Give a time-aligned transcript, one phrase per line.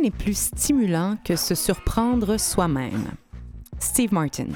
[0.00, 3.10] N'est plus stimulant que se surprendre soi-même.
[3.80, 4.46] Steve Martin.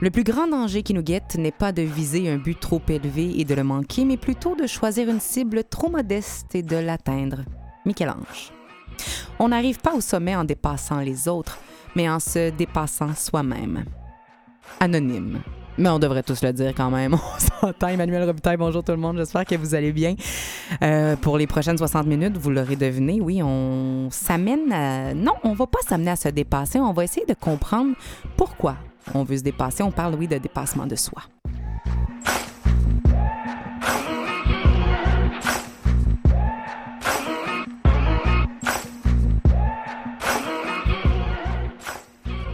[0.00, 3.40] Le plus grand danger qui nous guette n'est pas de viser un but trop élevé
[3.40, 7.38] et de le manquer, mais plutôt de choisir une cible trop modeste et de l'atteindre.
[7.86, 8.52] Michel-Ange.
[9.40, 11.58] On n'arrive pas au sommet en dépassant les autres,
[11.96, 13.84] mais en se dépassant soi-même.
[14.78, 15.40] Anonyme.
[15.76, 17.14] Mais on devrait tous le dire quand même.
[17.60, 17.88] On s'entend.
[17.88, 19.16] Emmanuel Robitaille, bonjour tout le monde.
[19.16, 20.14] J'espère que vous allez bien.
[20.82, 25.14] Euh, pour les prochaines 60 minutes, vous l'aurez deviné, oui, on s'amène à...
[25.14, 26.78] Non, on va pas s'amener à se dépasser.
[26.78, 27.94] On va essayer de comprendre
[28.36, 28.76] pourquoi
[29.14, 29.82] on veut se dépasser.
[29.82, 31.22] On parle, oui, de dépassement de soi.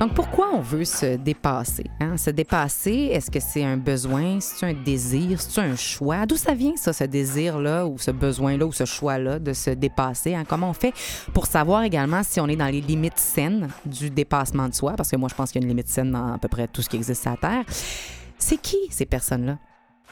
[0.00, 1.84] Donc, pourquoi on veut se dépasser?
[2.00, 2.16] hein?
[2.16, 6.24] Se dépasser, est-ce que c'est un besoin, c'est un désir, c'est un choix?
[6.24, 10.34] D'où ça vient, ça, ce désir-là, ou ce besoin-là, ou ce choix-là de se dépasser?
[10.34, 10.44] hein?
[10.48, 10.94] Comment on fait
[11.34, 14.94] pour savoir également si on est dans les limites saines du dépassement de soi?
[14.96, 16.66] Parce que moi, je pense qu'il y a une limite saine dans à peu près
[16.66, 17.64] tout ce qui existe sur la Terre.
[18.38, 19.58] C'est qui, ces personnes-là?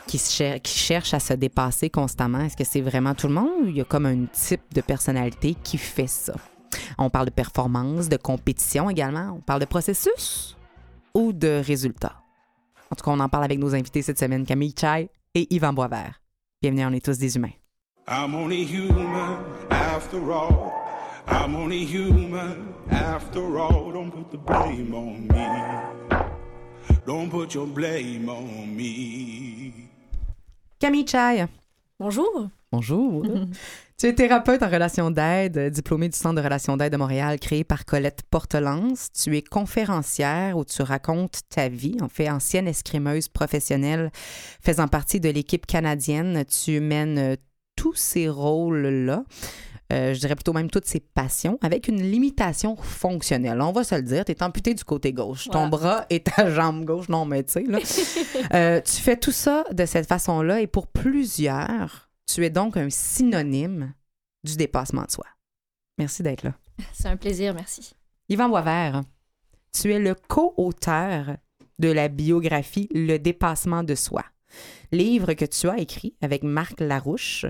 [0.07, 2.41] Qui, qui cherchent à se dépasser constamment?
[2.41, 4.83] Est-ce que c'est vraiment tout le monde ou il y a comme un type de
[4.83, 6.35] personnalité qui fait ça?
[6.99, 9.37] On parle de performance, de compétition également.
[9.37, 10.57] On parle de processus
[11.15, 12.17] ou de résultats?
[12.91, 15.73] En tout cas, on en parle avec nos invités cette semaine, Camille Chai et Yvan
[15.73, 16.21] Boisvert.
[16.61, 17.53] Bienvenue, on est tous des humains.
[18.09, 19.37] I'm only human
[19.71, 20.73] after all.
[21.29, 23.93] I'm only human after all.
[23.93, 26.19] Don't put the blame on me.
[27.07, 29.73] Don't put your blame on me.
[30.81, 31.47] Camille Chai,
[32.01, 32.49] Bonjour.
[32.73, 33.25] bonjour.
[33.99, 37.65] tu es thérapeute en relations d'aide, diplômée du Centre de relations d'aide de Montréal, créé
[37.65, 39.09] par Colette Portelance.
[39.13, 44.13] Tu es conférencière où tu racontes ta vie, en fait, ancienne escrimeuse professionnelle
[44.63, 46.45] faisant partie de l'équipe canadienne.
[46.45, 47.37] Tu mènes euh,
[47.75, 49.25] tous ces rôles-là.
[49.93, 53.61] euh, je dirais plutôt même toutes ces passions, avec une limitation fonctionnelle.
[53.61, 55.49] On va se le dire, tu es amputé du côté gauche.
[55.51, 57.79] Ton bras et ta jambe gauche, non, mais tu sais, là.
[58.55, 62.91] Euh, tu fais tout ça de cette façon-là et pour plusieurs, tu es donc un
[62.91, 63.95] synonyme
[64.45, 65.27] du dépassement de soi.
[65.97, 66.55] Merci d'être là.
[66.93, 67.95] C'est un plaisir, merci.
[68.29, 69.03] Yvan Boisvert,
[69.73, 71.37] tu es le co-auteur
[71.79, 74.25] de la biographie Le dépassement de soi,
[74.93, 77.47] livre que tu as écrit avec Marc Larouche.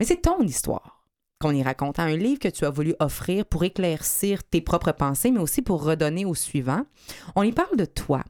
[0.00, 1.06] Mais c'est ton histoire
[1.40, 5.32] qu'on y raconte, un livre que tu as voulu offrir pour éclaircir tes propres pensées,
[5.32, 6.86] mais aussi pour redonner au suivant.
[7.34, 8.24] On y parle de toi,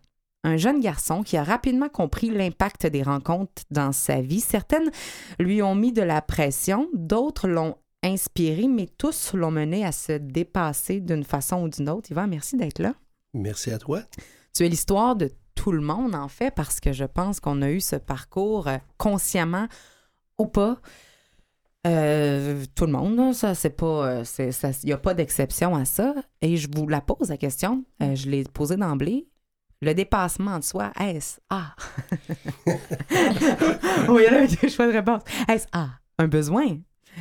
[0.45, 4.41] un jeune garçon qui a rapidement compris l'impact des rencontres dans sa vie.
[4.41, 4.91] Certaines
[5.39, 10.13] lui ont mis de la pression, d'autres l'ont inspiré, mais tous l'ont mené à se
[10.13, 12.11] dépasser d'une façon ou d'une autre.
[12.11, 12.95] Yvan, merci d'être là.
[13.35, 14.03] Merci à toi.
[14.55, 17.71] Tu es l'histoire de tout le monde, en fait, parce que je pense qu'on a
[17.71, 19.69] eu ce parcours euh, consciemment
[20.39, 20.79] ou pas.
[21.87, 24.07] Euh, tout le monde, ça, c'est pas.
[24.21, 26.15] euh, Il n'y a pas d'exception à ça.
[26.41, 27.85] Et je vous la pose, la question.
[28.03, 29.29] Euh, je l'ai posée d'emblée.
[29.83, 31.75] Le dépassement de soi, est-ce A?
[34.09, 35.23] oui, il y a deux choix de réponse.
[35.49, 35.89] Est-ce A,
[36.19, 36.79] un besoin?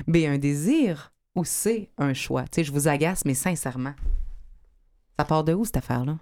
[0.08, 1.12] B, un désir?
[1.36, 2.44] Ou C, un choix?
[2.44, 3.96] Tu sais, je vous agace, mais sincèrement,
[5.18, 6.20] ça part de où, cette affaire-là?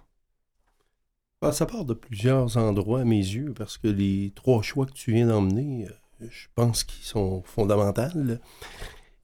[1.42, 4.92] Ah, ça part de plusieurs endroits à mes yeux parce que les trois choix que
[4.92, 5.88] tu viens d'emmener,
[6.22, 8.18] euh, je pense qu'ils sont fondamentaux.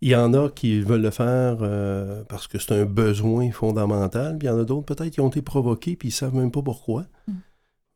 [0.03, 4.37] Il y en a qui veulent le faire euh, parce que c'est un besoin fondamental,
[4.39, 6.51] puis il y en a d'autres peut-être qui ont été provoqués puis ils savent même
[6.51, 7.07] pas pourquoi.
[7.27, 7.33] Mm.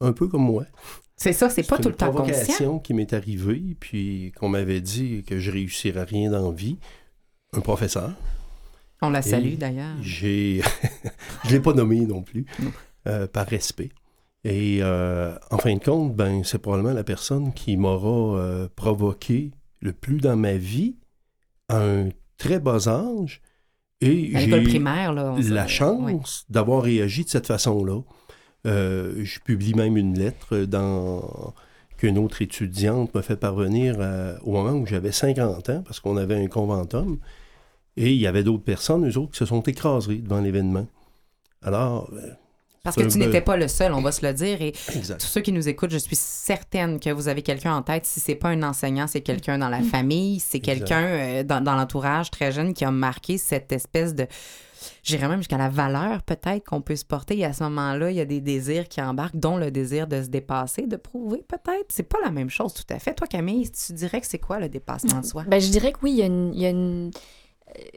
[0.03, 0.65] Un peu comme moi.
[1.17, 2.25] C'est ça, c'est pas tout le temps conscient.
[2.25, 6.79] provocation qui m'est arrivée, puis qu'on m'avait dit que je réussirais rien dans la vie.
[7.53, 8.13] Un professeur.
[9.03, 9.97] On la salue d'ailleurs.
[10.01, 10.63] J'ai.
[11.45, 12.47] je ne l'ai pas nommé non plus,
[13.07, 13.91] euh, par respect.
[14.45, 19.51] Et euh, en fin de compte, ben, c'est probablement la personne qui m'aura provoqué
[19.81, 20.97] le plus dans ma vie
[21.71, 23.41] à un très bas âge.
[24.01, 25.35] Et À j'ai primaire, là.
[25.37, 28.01] on la chance d'avoir réagi de cette façon-là.
[28.67, 31.55] Euh, je publie même une lettre dans
[31.97, 36.17] qu'une autre étudiante m'a fait parvenir euh, au moment où j'avais 50 ans, parce qu'on
[36.17, 37.19] avait un conventum,
[37.99, 40.87] et il y avait d'autres personnes, eux autres, qui se sont écrasés devant l'événement.
[41.63, 42.31] Alors, euh,
[42.83, 44.63] Parce que tu n'étais pas le seul, on va se le dire.
[44.63, 45.21] Et Exact.
[45.21, 48.07] tous ceux qui nous écoutent, je suis certaine que vous avez quelqu'un en tête.
[48.07, 51.75] Si c'est pas un enseignant, c'est quelqu'un dans la famille, c'est quelqu'un euh, dans, dans
[51.77, 54.27] l'entourage très jeune qui a marqué cette espèce de.
[55.03, 57.39] J'irais même jusqu'à la valeur peut-être qu'on peut se porter.
[57.39, 60.23] Et à ce moment-là, il y a des désirs qui embarquent, dont le désir de
[60.23, 61.87] se dépasser, de prouver peut-être.
[61.91, 63.13] C'est pas la même chose tout à fait.
[63.13, 65.45] Toi, Camille, tu dirais que c'est quoi le dépassement de soi?
[65.47, 67.11] Ben, je dirais que oui, il y a, une, il y a une,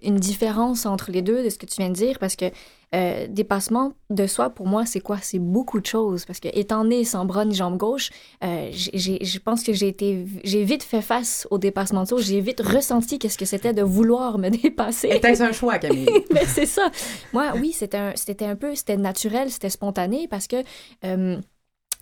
[0.01, 2.45] une différence entre les deux de ce que tu viens de dire parce que
[2.93, 5.17] euh, dépassement de soi, pour moi, c'est quoi?
[5.19, 6.25] C'est beaucoup de choses.
[6.25, 8.11] Parce que étant né sans bras ni jambe gauche,
[8.43, 12.21] euh, je pense que j'ai été j'ai vite fait face au dépassement de soi.
[12.21, 15.09] J'ai vite ressenti qu'est-ce que c'était de vouloir me dépasser.
[15.09, 16.07] Était-ce un choix, Camille?
[16.31, 16.91] Mais c'est ça.
[17.33, 20.57] Moi, oui, c'était un, c'était un peu, c'était naturel, c'était spontané parce que
[21.03, 21.37] euh,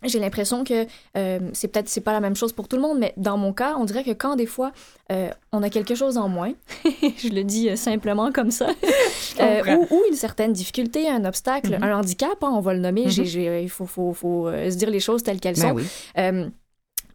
[0.03, 0.85] j'ai l'impression que
[1.17, 3.53] euh, c'est peut-être c'est pas la même chose pour tout le monde, mais dans mon
[3.53, 4.71] cas, on dirait que quand des fois
[5.11, 6.53] euh, on a quelque chose en moins,
[7.17, 8.67] je le dis euh, simplement comme ça,
[9.39, 11.83] euh, ou, ou une certaine difficulté, un obstacle, Mhm.
[11.83, 13.05] un handicap, hein, on va le nommer.
[13.05, 13.09] Mhm.
[13.11, 15.75] J'ai- il faut, faut, faut se dire les choses telles qu'elles Ben sont.
[15.75, 15.83] oui.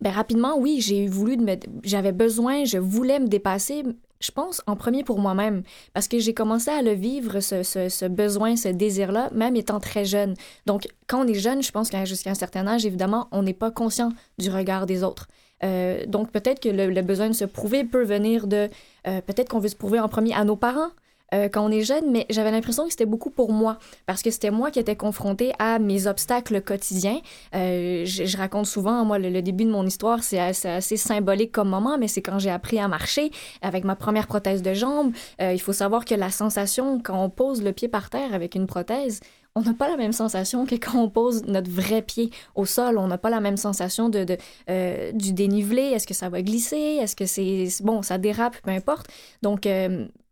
[0.03, 1.39] Ben, rapidement, oui, j'ai voulu.
[1.83, 3.83] J'avais besoin, je voulais me dépasser,
[4.21, 5.63] je pense, en premier pour moi-même.
[5.93, 10.35] Parce que j'ai commencé à le vivre, ce, besoin, ce désir-là, même étant très jeune.
[10.67, 13.71] Donc, quand on est jeune, je pense qu'à un certain âge, évidemment, on n'est pas
[13.71, 15.29] conscient du regard des autres.
[15.65, 18.69] Euh, donc, peut-être que le, le besoin de se prouver peut venir de...
[19.07, 20.91] euh, peut-être qu'on veut se prouver en premier à nos parents,
[21.35, 24.31] euh, quand on est jeune, mais j'avais l'impression que c'était beaucoup pour moi, parce que
[24.31, 27.21] c'était moi qui étais confrontée à mes obstacles quotidiens.
[27.55, 31.99] Euh, je, raconte souvent, moi, le, début de mon histoire, c'est assez, symbolique comme moment,
[31.99, 33.31] mais c'est quand j'ai appris à marcher
[33.61, 35.13] avec ma première prothèse de jambe.
[35.41, 38.55] Euh, il faut savoir que la sensation quand on pose le pied par terre avec
[38.55, 39.21] une prothèse,
[39.55, 42.99] on n'a pas la même sensation que quand on pose notre vrai pied au sol.
[42.99, 45.83] On n'a pas la même sensation de, de, du dénivelé.
[45.83, 46.99] Est-ce que ça va glisser?
[47.01, 47.69] Est-ce que c'est...
[47.83, 49.07] Bon, ça dérape, peu importe.
[49.43, 49.67] Donc,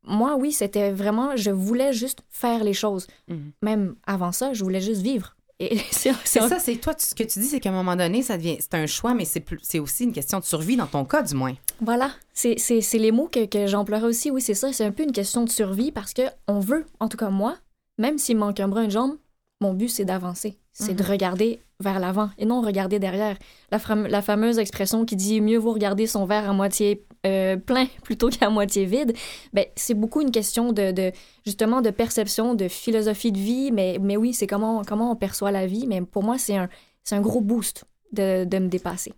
[0.07, 1.37] moi, oui, c'était vraiment...
[1.37, 3.07] Je voulais juste faire les choses.
[3.29, 3.53] Mhm.
[3.63, 5.37] Même avant ça, je voulais juste vivre.
[5.61, 8.23] Et c'est ça, c'est toi, tu- ce que tu dis, c'est qu'à un moment donné,
[8.23, 11.23] ça devient, c'est un choix, mais c'est aussi une question de survie dans ton cas,
[11.23, 11.55] du moins.
[11.81, 12.57] Voilà, c'est
[12.95, 14.31] les mots que, que j'emploierais aussi.
[14.31, 14.73] Oui, c'est ça.
[14.73, 17.57] C'est un peu une question de survie parce que on veut, en tout cas moi,
[17.99, 19.17] même s'il manque un bras, une jambe,
[19.61, 20.59] mon but, c'est d'avancer.
[20.73, 23.37] C'est de regarder vers l'avant et non regarder derrière.
[23.71, 23.79] La,
[24.09, 28.29] la fameuse expression qui dit mieux vaut regarder son verre à moitié euh, plein plutôt
[28.29, 29.15] qu'à moitié vide,
[29.53, 31.13] ben, c'est beaucoup une question de, de-
[31.45, 33.71] justement de perception, de philosophie de vie.
[33.73, 35.87] Mais, mais oui, c'est comment, comment on perçoit la vie.
[35.87, 36.69] Mais pour moi, c'est un,
[37.11, 39.13] un gros boost de, de me dépasser.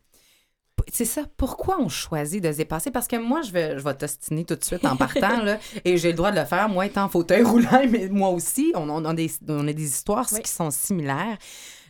[0.93, 1.23] C'est ça.
[1.37, 2.91] Pourquoi on choisit de se dépasser?
[2.91, 5.97] Parce que moi, je vais, je vais t'ostiner tout de suite en partant, là, et
[5.97, 8.89] j'ai le droit de le faire, moi étant en fauteuil roulant, mais moi aussi, on,
[8.91, 10.43] on a, des, on a des histoires Oui.
[10.43, 11.39] qui sont similaires.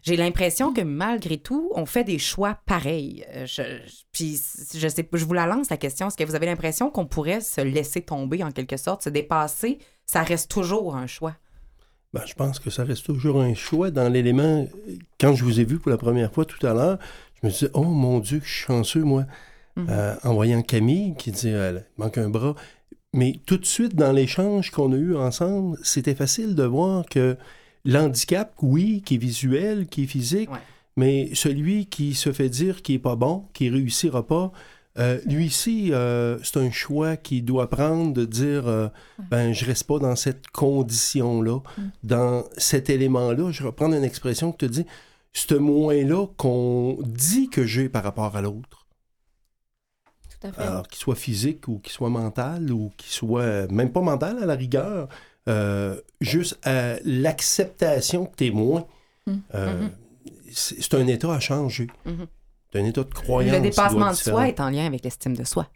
[0.07, 3.25] J'ai l'impression que malgré tout, on fait des choix pareils.
[3.35, 4.41] Euh, Je, je- puis
[4.75, 6.07] je sais, pas, je vous la lance la question.
[6.07, 9.79] Est-ce que vous avez l'impression qu'on pourrait se laisser tomber en quelque sorte, se dépasser?
[10.07, 11.35] Ça reste toujours un choix.
[12.15, 14.67] Ben, je pense que ça reste toujours un choix dans l'élément.
[15.19, 16.99] Quand je vous ai vu pour la première fois tout à l'heure,
[17.43, 19.25] je me disais, oh mon Dieu, que je suis chanceux, moi,
[19.79, 19.89] Mhm.
[19.91, 22.55] Euh, en voyant Camille qui dit, elle manque un bras.
[23.13, 27.37] Mais tout de suite, dans l'échange qu'on a eu ensemble, c'était facile de voir que
[27.93, 30.59] l'handicap, oui, qui est visuel, qui est physique, Ouais.
[30.97, 34.53] mais celui qui se fait dire qu'il n'est pas bon, qui réussira pas,
[34.99, 38.89] euh, lui ici, euh, c'est un choix qu'il doit prendre de dire euh,
[39.31, 41.59] ben je reste pas dans cette condition-là,
[42.03, 43.51] dans cet élément-là.
[43.51, 44.87] Je vais reprendre une expression que tu dis,
[45.35, 48.87] ce moins-là qu'on dit que j'ai par rapport à l'autre.
[50.41, 50.63] Tout à fait.
[50.63, 54.39] Alors qu'il soit physique ou qu'il soit mental ou qu'il soit euh, même pas mental
[54.43, 55.09] à la rigueur,
[55.49, 58.87] euh, juste euh, l'acceptation que tu es moins.
[59.27, 59.33] Mm.
[59.55, 59.91] euh, Mhm.
[60.53, 61.87] c'est c'est un état à changer.
[62.73, 63.55] C'est un état de croyance.
[63.55, 65.69] le dépassement de soi est en lien avec l'estime de soi.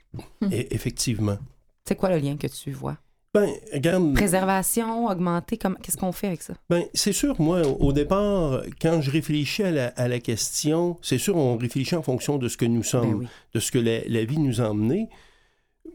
[0.51, 1.39] Et effectivement.
[1.87, 2.97] C'est quoi le lien que tu vois?
[3.33, 6.55] Ben, regarde, Préservation, augmenter, comment, qu'est-ce qu'on fait avec ça?
[6.69, 11.17] ben, c'est sûr, moi, au départ, quand je réfléchis à la, à la question, c'est
[11.19, 13.27] sûr, on réfléchit en fonction de ce que nous sommes, Ben oui.
[13.55, 15.09] de ce que la, la vie nous a emmené.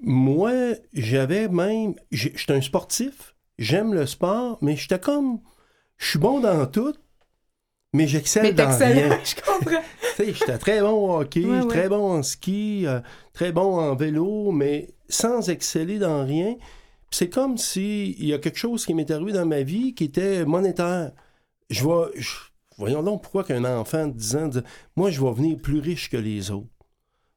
[0.01, 0.51] Moi,
[0.94, 1.96] j'avais même.
[2.12, 5.39] J'étais un sportif, j'aime le sport, mais j'étais comme.
[5.97, 6.93] Je suis bon dans tout,
[7.93, 9.19] mais j'excelle dans rien.
[9.24, 9.81] je comprends.
[10.17, 11.67] Tu sais, j'étais très bon au hockey, Ouais, ouais.
[11.67, 13.00] très bon en ski, euh,
[13.33, 16.55] très bon en vélo, mais sans exceller dans rien.
[17.12, 20.05] C'est comme si il y a quelque chose qui m'est arrivé dans ma vie qui
[20.05, 21.12] était monétaire.
[21.69, 22.12] Je vais.
[22.21, 22.29] je-
[22.77, 24.59] voyons donc pourquoi qu'un enfant de 10 ans dit
[24.97, 26.67] Moi, je vais venir plus riche que les autres.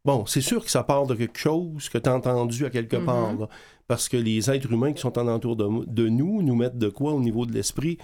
[0.09, 2.97] Bon, c'est sûr que ça part de quelque chose que tu as entendu à quelque
[2.97, 3.05] Mhm.
[3.05, 3.35] part.
[3.39, 3.49] là.
[3.87, 6.89] parce que les êtres humains qui sont en entour de, de nous nous mettent de
[6.91, 7.97] quoi au niveau de l'esprit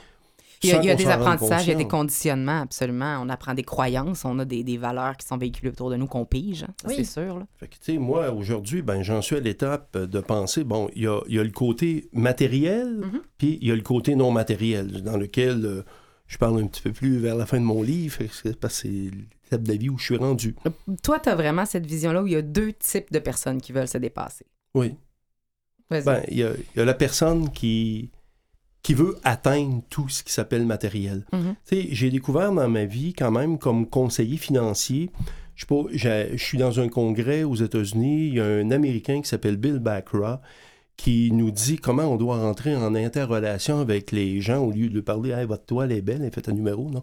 [0.62, 2.60] Il y a, sans il y a qu'on des apprentissages, il y a des conditionnements,
[2.62, 3.18] absolument.
[3.22, 6.06] On apprend des croyances, on a des, des valeurs qui sont véhiculées autour de nous
[6.06, 6.94] qu'on pige, hein, ça Oui.
[6.98, 7.38] c'est sûr.
[7.38, 7.46] là.
[7.58, 11.02] Fait que, tu sais, moi, aujourd'hui, ben, j'en suis à l'étape de penser, bon, il
[11.02, 13.20] y a, il y a le côté matériel, Mhm.
[13.38, 15.82] puis il y a le côté non matériel, dans lequel euh,
[16.28, 19.10] je parle un petit peu plus vers la fin de mon livre, parce que c'est
[19.54, 20.54] l'étape de la vie où je suis rendu.
[21.02, 23.72] Toi, tu as vraiment cette vision-là où il y a deux types de personnes qui
[23.72, 24.46] veulent se dépasser.
[24.74, 24.94] Oui.
[25.90, 26.04] Vas-y.
[26.04, 28.10] Ben, il y, a, il y a la personne qui,
[28.82, 31.24] qui veut atteindre tout ce qui s'appelle matériel.
[31.32, 35.10] Tu sais, j'ai découvert dans ma vie, quand même, comme conseiller financier,
[35.54, 35.84] je, pas,
[36.36, 40.40] suis dans un congrès aux États-Unis, il y a un Américain qui s'appelle Bill Backra
[40.96, 45.00] qui nous dit comment on doit rentrer en interrelation avec les gens au lieu de
[45.00, 47.02] parler hey, votre toile est belle, elle fait un numéro, non?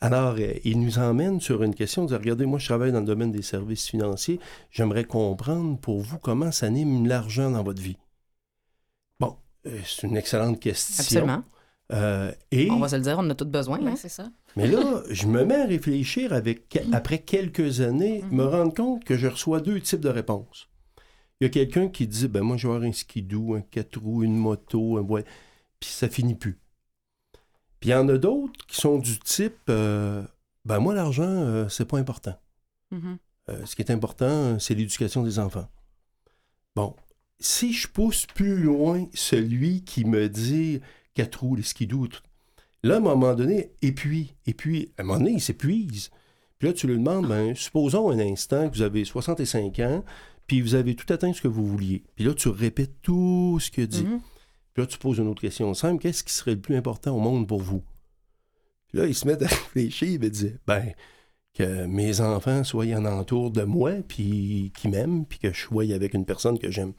[0.00, 3.00] Alors, euh, il nous emmène sur une question de dire, regardez, moi, je travaille dans
[3.00, 4.38] le domaine des services financiers,
[4.70, 7.96] j'aimerais comprendre pour vous comment ça anime l'argent dans votre vie.
[9.18, 9.36] Bon,
[9.66, 11.02] euh, c'est une excellente question.
[11.02, 11.44] Absolument.
[11.92, 13.80] Euh, et, On va se le dire, on en a tous besoin.
[13.80, 13.96] Ouais, hein.
[13.96, 14.28] c'est ça.
[14.56, 19.16] mais là, je me mets à réfléchir avec, après quelques années, me rendre compte que
[19.16, 20.68] je reçois deux types de réponses.
[21.40, 24.00] Il y a quelqu'un qui dit, ben moi, je vais avoir un skidoo, un quatre
[24.00, 25.24] roues, une moto, un voile,
[25.80, 26.58] puis ça finit plus.
[27.80, 30.22] Puis il y en a d'autres qui sont du type, euh,
[30.64, 32.38] ben moi, l'argent, euh, c'est pas important.
[32.90, 33.18] Mhm.
[33.50, 35.68] Euh, ce qui est important, c'est l'éducation des enfants.
[36.74, 36.94] Bon,
[37.40, 40.80] si je pousse plus loin celui qui me dit
[41.14, 42.22] quatre roues, les skidoo, tout,
[42.82, 46.10] là, à un moment donné, et puis, et puis, à un moment donné, il s'épuise.
[46.58, 50.04] Puis là, tu lui demandes, ben, supposons un instant que vous avez 65 ans,
[50.46, 52.02] puis vous avez tout atteint ce que vous vouliez.
[52.16, 54.04] Puis là, tu répètes tout ce qu'il dit.
[54.04, 54.20] Mhm.
[54.78, 56.00] Là, tu poses une autre question simple.
[56.00, 57.82] Qu'est-ce qui serait le plus important au monde pour vous?
[58.86, 60.20] Puis là, il se met à réfléchir.
[60.20, 60.92] Me dit, ben,
[61.52, 65.92] que mes enfants soient en entour de moi, puis qu'ils m'aiment, puis que je sois
[65.92, 66.92] avec une personne que j'aime.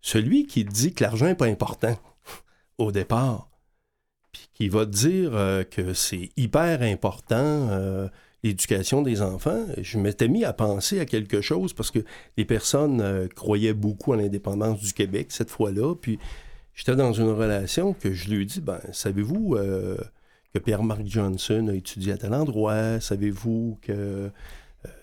[0.00, 1.98] Celui qui dit que l'argent n'est pas important
[2.78, 3.50] au départ,
[4.32, 8.08] puis qui va dire euh, que c'est hyper important euh,
[8.42, 11.98] l'éducation des enfants, je m'étais mis à penser à quelque chose parce que
[12.38, 16.18] les personnes euh, croyaient beaucoup à l'indépendance du Québec cette fois-là, puis
[16.76, 19.96] j'étais dans une relation que je lui ai dit, ben, savez-vous euh,
[20.54, 23.00] que Pierre-Marc Johnson a étudié à tel endroit?
[23.00, 23.92] Savez-vous que...
[23.92, 24.28] euh,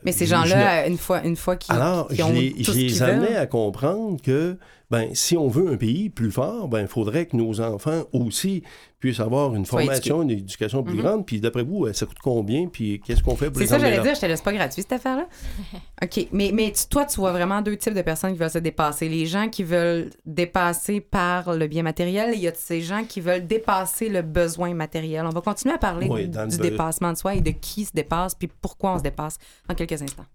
[0.06, 2.72] Mais ces je- gens-là, une fois, une fois qu'ils alors, je ont les, tout je
[2.72, 4.58] ce les amenais à comprendre que
[4.92, 8.62] ben, si on veut un pays plus fort, ben, il faudrait que nos enfants aussi
[9.00, 11.02] puissent avoir une formation, une éducation plus Mhm.
[11.02, 11.26] grande.
[11.26, 12.68] Puis d'après vous, euh, ça coûte combien?
[12.68, 14.54] Puis qu'est-ce qu'on fait pour C'est les ça, emmener j'allais dire, je te laisse pas
[14.54, 15.28] gratuit, cette affaire-là.
[16.04, 16.28] OK.
[16.32, 19.10] Mais, mais tu- toi, tu vois vraiment deux types de personnes qui veulent se dépasser.
[19.10, 23.04] Les gens qui veulent dépasser par le bien matériel et il y a ces gens
[23.04, 25.26] qui veulent dépasser le besoin matériel.
[25.26, 27.92] On va continuer à parler Oui, du, du dépassement de soi et de qui se
[27.94, 29.38] dépasse puis pourquoi on se dépasse
[29.68, 30.26] dans quelques instants.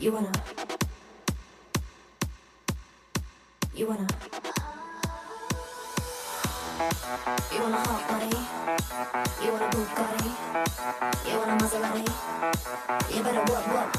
[0.00, 0.30] You wanna.
[3.78, 4.08] You wanna.
[7.54, 8.34] You want a hot body?
[9.38, 10.30] You want a Bugatti?
[11.30, 12.02] You want a Maserati?
[13.14, 13.94] You better work, work.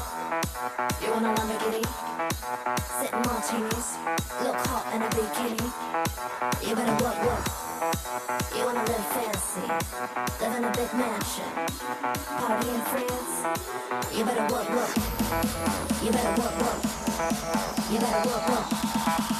[1.00, 1.80] You want a Lamborghini?
[3.00, 3.88] Sitting martinis,
[4.44, 5.64] look hot in a bikini.
[6.60, 7.44] You better work, work.
[8.52, 9.64] You wanna live fancy,
[10.44, 11.50] live in a big mansion,
[12.36, 13.32] party in France.
[14.12, 14.92] You better work, work.
[16.04, 16.80] You better work, work.
[17.90, 19.39] You better work, work.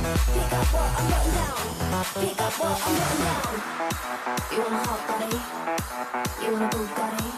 [0.00, 0.06] You
[4.56, 5.36] want a hot body?
[6.40, 7.28] You want a Bugatti?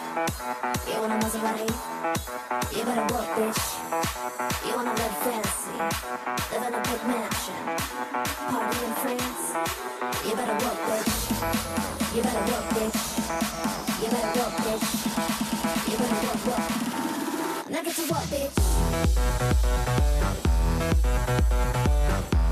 [0.87, 1.71] You want a Maserati?
[2.71, 3.63] You better work, bitch.
[4.65, 5.77] You wanna live fancy,
[6.53, 7.63] live a big mansion,
[8.47, 9.45] party in France.
[10.25, 11.11] You better work, bitch.
[12.15, 12.99] You better work, bitch.
[14.03, 14.87] You better work, bitch.
[15.91, 16.67] You better work, work.
[17.71, 18.57] Now get to work, bitch.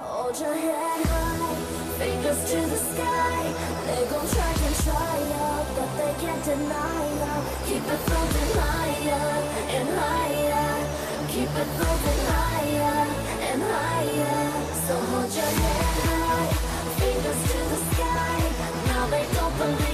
[0.00, 1.54] Hold your head high,
[1.98, 3.52] fingers to the sky.
[3.86, 7.24] They gon' try to try it, but they can't deny it
[7.66, 9.26] Keep it floating higher
[9.76, 10.72] and higher.
[11.28, 13.04] Keep it floating higher
[13.50, 14.48] and higher.
[14.86, 16.48] So hold your head high,
[17.00, 18.36] fingers to the sky.
[18.86, 19.93] Now they don't believe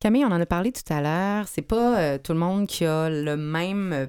[0.00, 1.46] Camille, on en a parlé tout à l'heure.
[1.46, 4.06] C'est pas euh, tout le monde qui a le même euh,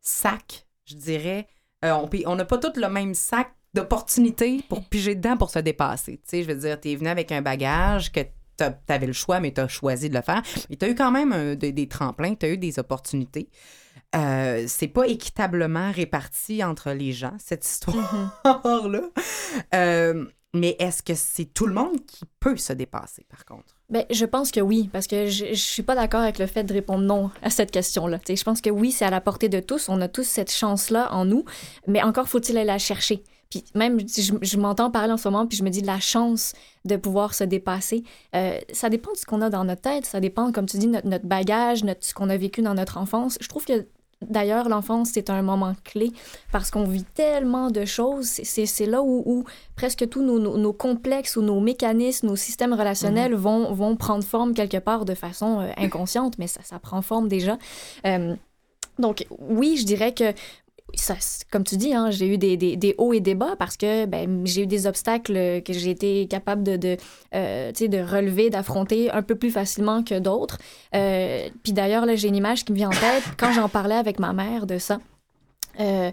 [0.00, 1.48] sac, je dirais.
[1.82, 1.96] Euh,
[2.26, 6.18] on n'a pas tous le même sac d'opportunités pour piger dedans pour se dépasser.
[6.18, 8.20] Tu sais, je veux dire, t'es venu avec un bagage que
[8.60, 10.42] t'as- t'avais le choix, mais t'as choisi de le faire.
[10.70, 13.48] Et t'as eu quand même un- des, des tremplins, t'as eu des opportunités.
[14.16, 19.02] Euh, c'est pas équitablement réparti entre les gens, cette histoire-là.
[19.74, 23.76] Euh, mais est-ce que c'est tout le monde qui peut se dépasser, par contre?
[23.88, 26.64] Ben, je pense que oui, parce que je, je suis pas d'accord avec le fait
[26.64, 28.18] de répondre non à cette question-là.
[28.18, 29.88] Tu je pense que oui, c'est à la portée de tous.
[29.88, 31.44] On a tous cette chance-là en nous,
[31.86, 33.22] mais encore faut-il aller la chercher.
[33.50, 36.52] Puis même, je, je m'entends parler en ce moment, puis je me dis la chance
[36.84, 38.04] de pouvoir se dépasser.
[38.36, 40.86] Euh, ça dépend de ce qu'on a dans notre tête, ça dépend, comme tu dis,
[40.86, 43.36] notre, notre bagage, notre, ce qu'on a vécu dans notre enfance.
[43.40, 43.86] Je trouve que
[44.22, 46.12] D'ailleurs, l'enfance, c'est un moment clé
[46.52, 48.26] parce qu'on vit tellement de choses.
[48.26, 49.44] C'est- là où, où
[49.76, 54.22] presque tous nos, nos- nos complexes ou nos mécanismes, nos systèmes relationnels vont, vont prendre
[54.22, 57.56] forme quelque part de façon euh, inconsciente, mais ça, ça prend forme déjà.
[58.06, 58.34] Euh,
[58.98, 60.34] donc, oui, je dirais que
[61.50, 64.62] comme tu dis, hein, j'ai eu des, hauts et des bas parce que ben, j'ai
[64.62, 66.96] eu des obstacles que j'ai été capable de,
[67.34, 70.58] euh, relever, d'affronter un peu plus facilement que d'autres.
[70.94, 74.18] Euh, Puis d'ailleurs, j'ai une image qui me vient en tête quand j'en parlais avec
[74.18, 74.98] ma mère de ça.
[75.78, 76.10] Euh,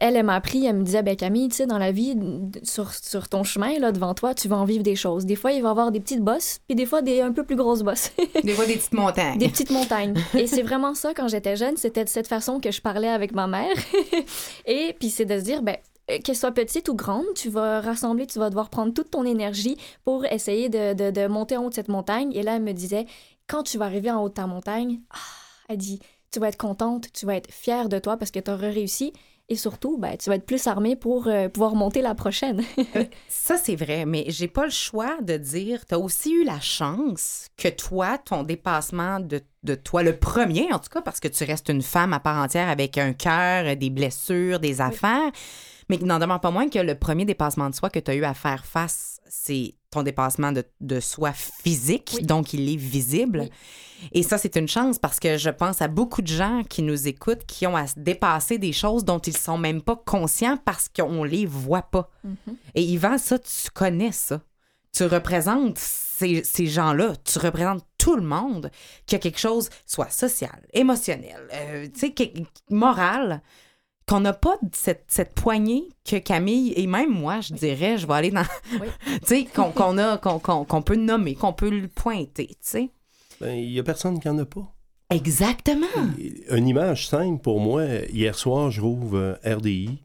[0.00, 2.16] elle, elle m'a appris, elle me disait, ben Camille, tu sais, dans la vie,
[2.62, 5.26] sur, sur ton chemin, là, devant toi, tu vas en vivre des choses.
[5.26, 7.44] Des fois, il va y avoir des petites bosses, puis des fois, des un peu
[7.44, 8.10] plus grosses bosses.
[8.42, 9.38] Des fois, des petites montagnes.
[9.38, 10.14] Des petites montagnes.
[10.34, 13.32] Et c'est vraiment ça, quand j'étais jeune, c'était de cette façon que je parlais avec
[13.34, 13.76] ma mère.
[14.66, 15.76] Et puis c'est de se dire, ben,
[16.24, 19.76] qu'elle soit petite ou grande, tu vas rassembler, tu vas devoir prendre toute ton énergie
[20.04, 22.32] pour essayer de, de- de monter en haut de cette montagne.
[22.34, 23.04] Et là, elle me disait,
[23.46, 25.16] quand tu vas arriver en haut de ta montagne, ah,
[25.68, 26.00] elle dit,
[26.30, 29.12] tu vas être contente, tu vas être fière de toi parce que tu auras réussi.
[29.50, 32.62] Et surtout, ben, tu vas être plus armée pour euh, pouvoir monter la prochaine.
[33.28, 36.60] Ça, c'est vrai, mais j'ai pas le choix de dire, tu as aussi eu la
[36.60, 41.28] chance que toi, ton dépassement de, de toi, le premier en tout cas, parce que
[41.28, 45.30] tu restes une femme à part entière avec un cœur, des blessures, des affaires,
[45.88, 48.16] mais qu'il n'en demeure pas moins que le premier dépassement de soi que tu as
[48.16, 52.26] eu à faire face, c'est ton dépassement de, de soi physique, Oui.
[52.26, 53.40] donc il est visible.
[53.40, 53.50] Oui.
[54.12, 57.08] Et ça, c'est une chance parce que je pense à beaucoup de gens qui nous
[57.08, 60.88] écoutent qui ont à se dépasser des choses dont ils sont même pas conscients parce
[60.88, 62.10] qu'on les voit pas.
[62.74, 64.40] Et Yvan, ça, tu connais ça.
[64.92, 67.14] Tu représentes ces, ces gens-là.
[67.24, 68.70] Tu représentes tout le monde
[69.06, 72.32] qui a quelque chose, soit social, émotionnel, euh, tu sais,
[72.70, 73.42] moral,
[74.08, 78.14] qu'on n'a pas cette, cette poignée que Camille et même moi, je dirais, je vais
[78.14, 78.44] aller dans.
[78.80, 78.88] Oui.
[79.06, 82.90] tu sais, qu'on qu'on a, qu'on peut nommer, qu'on peut le pointer, tu sais.
[83.40, 84.74] Ben, il n'y a personne qui en a pas.
[85.10, 85.86] Exactement.
[86.50, 90.02] Une image simple pour moi, hier soir, je rouvre euh, RDI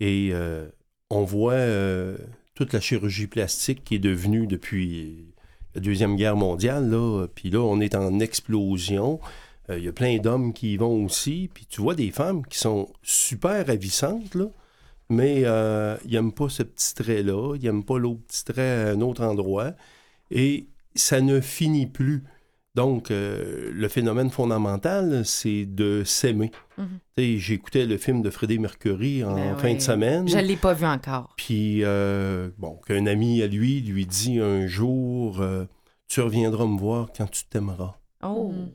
[0.00, 0.68] et euh,
[1.10, 2.16] on voit euh,
[2.54, 5.34] toute la chirurgie plastique qui est devenue depuis
[5.74, 6.88] la Deuxième Guerre mondiale.
[6.88, 9.18] Là, puis là, on est en explosion.
[9.70, 11.50] Euh, Il y a plein d'hommes qui y vont aussi.
[11.52, 14.46] Puis tu vois des femmes qui sont super ravissantes, là,
[15.08, 17.54] mais euh, ils n'aiment pas ce petit trait-là.
[17.56, 19.72] Ils n'aiment pas l'autre petit trait à un autre endroit.
[20.30, 22.24] Et ça ne finit plus.
[22.74, 26.50] Donc, euh, le phénomène fondamental, c'est de s'aimer.
[26.76, 26.82] Tu
[27.16, 29.76] sais, J'écoutais le film de Freddie Mercury en Ben fin oui.
[29.76, 30.26] de semaine.
[30.28, 31.32] Je l'ai pas vu encore.
[31.36, 35.66] Puis, euh, bon, qu'un ami à lui lui dit un jour euh,
[36.08, 37.94] Tu reviendras me voir quand tu t'aimeras.
[38.24, 38.50] Oh.
[38.52, 38.70] Mhm.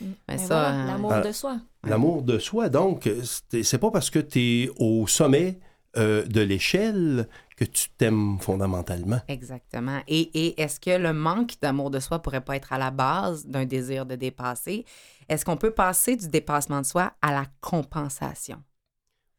[0.00, 1.20] Mais Ben ça, voilà, euh, l'amour ah.
[1.20, 1.56] de soi.
[1.84, 2.68] L'amour de soi.
[2.68, 3.08] Donc,
[3.50, 5.58] c'est c'est pas parce que tu es au sommet
[5.96, 9.20] euh, de l'échelle que tu t'aimes fondamentalement.
[9.28, 10.00] Exactement.
[10.08, 13.46] Et, et est-ce que le manque d'amour de soi pourrait pas être à la base
[13.46, 14.84] d'un désir de dépasser?
[15.28, 18.62] Est-ce qu'on peut passer du dépassement de soi à la compensation?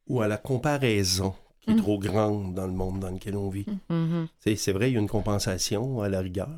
[0.08, 1.78] ou à la comparaison qui est Mm.
[1.78, 3.64] trop grande dans le monde dans lequel on vit.
[3.88, 4.26] Mhm.
[4.40, 6.50] C'est c'est vrai, il y a une compensation à la rigueur,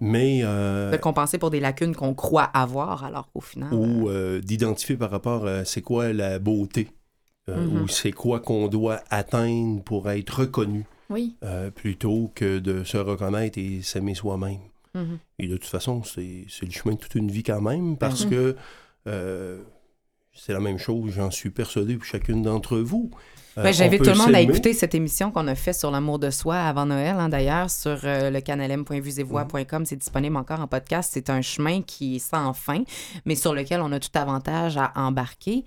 [0.00, 3.72] mais euh, De compenser pour des lacunes qu'on croit avoir, alors qu'au final.
[3.74, 6.88] ou euh, d'identifier par rapport à c'est quoi la beauté,
[7.48, 7.82] euh, Mhm.
[7.82, 11.36] ou c'est quoi qu'on doit atteindre pour être reconnu, Oui.
[11.42, 14.60] euh, plutôt que de se reconnaître et s'aimer soi-même.
[14.94, 15.18] Mhm.
[15.38, 18.24] Et de toute façon, c'est c'est le chemin de toute une vie quand même, parce
[18.24, 18.30] Mhm.
[18.30, 18.56] que
[19.06, 19.62] euh,
[20.32, 23.10] c'est la même chose, j'en suis persuadé, pour chacune d'entre vous.
[23.58, 26.18] Euh, Ben, J'invite tout le monde à écouter cette émission qu'on a fait sur l'amour
[26.18, 29.84] de soi avant Noël, hein, d'ailleurs, sur euh, le canal m.vusevoix.com.
[29.86, 31.10] C'est disponible encore en podcast.
[31.12, 32.82] C'est un chemin qui est sans fin,
[33.24, 35.64] mais sur lequel on a tout avantage à embarquer.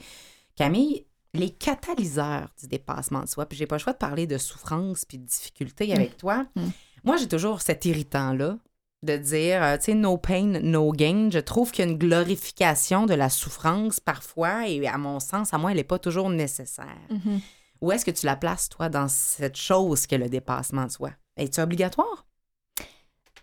[0.56, 4.38] Camille, les catalyseurs du dépassement de soi, puis j'ai pas le choix de parler de
[4.38, 6.46] souffrance puis de difficulté avec toi.
[6.56, 6.68] Mm.
[7.04, 8.58] Moi, j'ai toujours cet irritant-là
[9.04, 11.30] de dire, euh, tu sais, no pain, no gain.
[11.32, 15.54] Je trouve qu'il y a une glorification de la souffrance parfois, et à mon sens,
[15.54, 16.86] à moi, elle n'est pas toujours nécessaire.
[17.10, 17.42] Mhm.
[17.84, 21.10] Où est-ce que tu la places, toi, dans cette chose qu'est le dépassement de soi?
[21.36, 22.26] Es-tu obligatoire?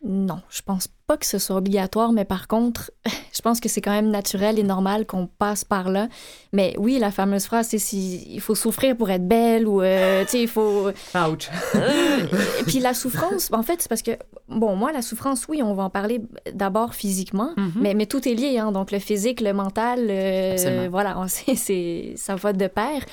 [0.03, 2.91] Non, je pense pas que ce soit obligatoire, mais par contre,
[3.35, 6.09] je pense que c'est quand même naturel et normal qu'on passe par là.
[6.55, 10.25] Mais oui, la fameuse phrase, c'est si il faut souffrir pour être belle ou euh,
[10.25, 10.89] tu sais, il faut.
[10.89, 11.51] Ouch!
[11.75, 12.27] Euh,
[12.61, 14.13] et puis la souffrance, en fait, c'est parce que
[14.49, 16.23] bon, moi la souffrance, oui, on va en parler
[16.55, 17.73] d'abord physiquement, Mhm.
[17.77, 21.57] mais, mais tout est lié, hein, donc le physique, le mental, euh, voilà, on sait,
[21.57, 23.05] c'est ça va de pair.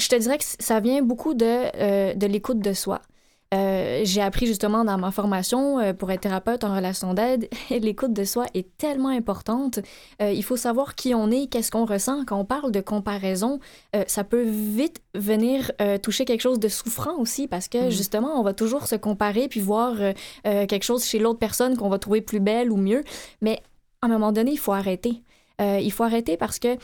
[0.00, 1.44] Je te dirais que ça vient beaucoup de,
[1.76, 3.02] euh, de l'écoute de soi.
[3.54, 8.12] Euh, j'ai appris justement dans ma formation euh, pour être thérapeute en relation d'aide, l'écoute
[8.12, 9.78] de soi est tellement importante.
[10.20, 12.26] Euh, il faut savoir qui on est, qu'est-ce qu'on ressent.
[12.26, 13.58] Quand on parle de comparaison,
[14.06, 17.90] ça peut vite venir toucher quelque chose de souffrant aussi parce que Mhm.
[17.90, 19.94] justement, on va toujours se comparer puis voir
[20.44, 23.02] quelque chose chez l'autre personne qu'on va trouver plus belle ou mieux.
[23.40, 23.60] Mais
[24.02, 25.22] à un moment donné, il faut arrêter.
[25.60, 26.76] Euh, il faut arrêter parce que euh,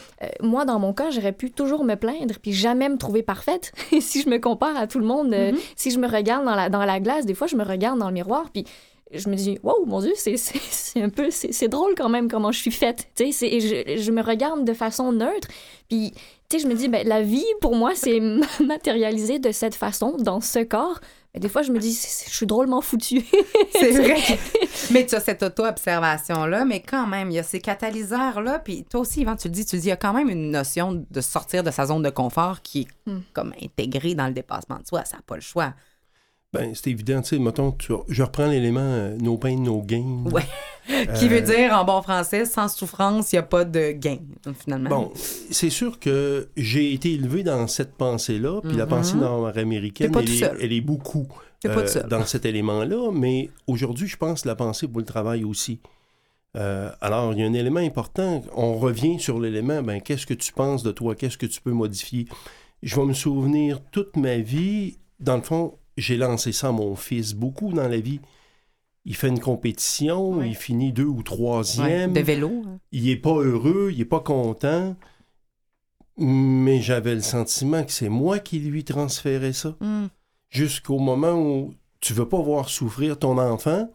[0.42, 3.72] moi, dans mon cas, j'aurais pu toujours me plaindre puis jamais me trouver parfaite.
[3.92, 5.58] Et si je me compare à tout le monde, euh, Mhm.
[5.76, 8.08] si je me regarde dans la, dans la glace, des fois, je me regarde dans
[8.08, 8.64] le miroir puis
[9.12, 12.28] je me dis, wow, mon Dieu, c'est- c'est c'est un peu, c'est drôle quand même
[12.28, 13.06] comment je suis faite.
[13.14, 15.46] Tu sais, et je, je me regarde de façon neutre.
[15.88, 16.12] Puis,
[16.48, 18.18] tu sais, je me dis, ben, la vie, pour moi, c'est
[18.64, 21.00] matérialisé de cette façon, dans ce corps.
[21.34, 23.24] Mais des fois, je me dis, je suis drôlement foutue.
[23.72, 24.38] C'est vrai.
[24.92, 28.60] mais tu as cette auto-observation-là, mais quand même, il y a ces catalyseurs-là.
[28.60, 30.28] Puis toi aussi, Yvan, tu le dis, tu le dis, il y a quand même
[30.30, 33.20] une notion de sortir de sa zone de confort qui est Hmm.
[33.34, 35.04] comme intégrée dans le dépassement de soi.
[35.04, 35.74] Ça n'a pas le choix.
[36.54, 40.24] Ben, c'est évident, tu sais, mettons, tu- je reprends l'élément euh, no pain, no gain.
[40.32, 40.42] Ouais.
[41.18, 44.18] Qui veut dire, en bon français, sans souffrance, il n'y a pas de gain,
[44.58, 44.90] finalement.
[44.90, 48.90] Bon, c'est sûr que j'ai été élevé dans cette pensée-là, puis la Mhm.
[48.90, 50.58] pensée nord-américaine, T'es pas elle, est- seul.
[50.60, 51.26] elle est beaucoup
[51.62, 52.06] pas seul.
[52.08, 55.80] dans cet élément-là, mais aujourd'hui, je pense la pensée pour le travail aussi.
[56.56, 58.42] Euh, alors, il y a un élément important.
[58.54, 61.14] On revient sur l'élément, ben, qu'est-ce que tu penses de toi?
[61.14, 62.26] Qu'est-ce que tu peux modifier?
[62.82, 64.98] Je vais me souvenir toute ma vie.
[65.18, 68.20] Dans le fond, j'ai lancé ça à mon fils beaucoup dans la vie.
[69.04, 70.48] Il fait une compétition, Ouais.
[70.48, 72.62] il finit deux ou Ouais, troisième de vélo.
[72.66, 72.78] hein.
[72.92, 74.96] il est pas heureux, il est pas content,
[76.16, 79.76] mais j'avais le sentiment que c'est moi qui lui transférais ça.
[79.80, 80.06] Hmm.
[80.50, 83.90] Jusqu'au moment où tu veux pas voir souffrir ton enfant.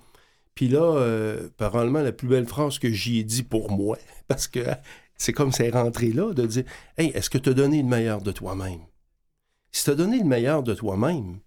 [0.55, 4.47] Puis là, euh, probablement la plus belle phrase que j'y ai dit pour moi, parce
[4.47, 4.59] que
[5.15, 6.65] c'est comme c'est rentré là, de dire
[6.97, 8.81] Hey, est-ce que tu as donné le meilleur de toi-même?
[9.71, 11.39] Si tu as donné le meilleur de toi-même,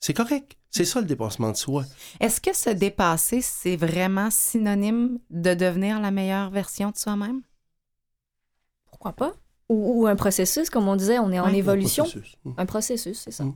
[0.00, 0.56] c'est correct.
[0.72, 1.84] C'est ça le dépassement de soi.
[2.20, 7.42] Est-ce que se dépasser, c'est vraiment synonyme de devenir la meilleure version de soi-même?
[8.86, 9.32] Pourquoi pas?
[9.68, 11.56] Ou, ou un processus, comme on disait, on est en Ouais.
[11.58, 12.04] évolution.
[12.04, 12.36] Processus.
[12.44, 12.52] Mm.
[12.56, 13.44] Un processus, c'est ça.
[13.44, 13.54] Mm.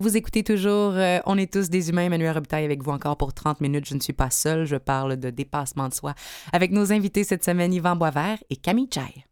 [0.00, 2.06] Vous écoutez toujours euh, On est tous des humains.
[2.06, 3.86] Emmanuel Robitaille avec vous encore pour 30 minutes.
[3.88, 4.64] Je ne suis pas seule.
[4.64, 6.14] Je parle de dépassement de soi
[6.52, 9.24] avec nos invités cette semaine, Yvan Boisvert et Camille Chai.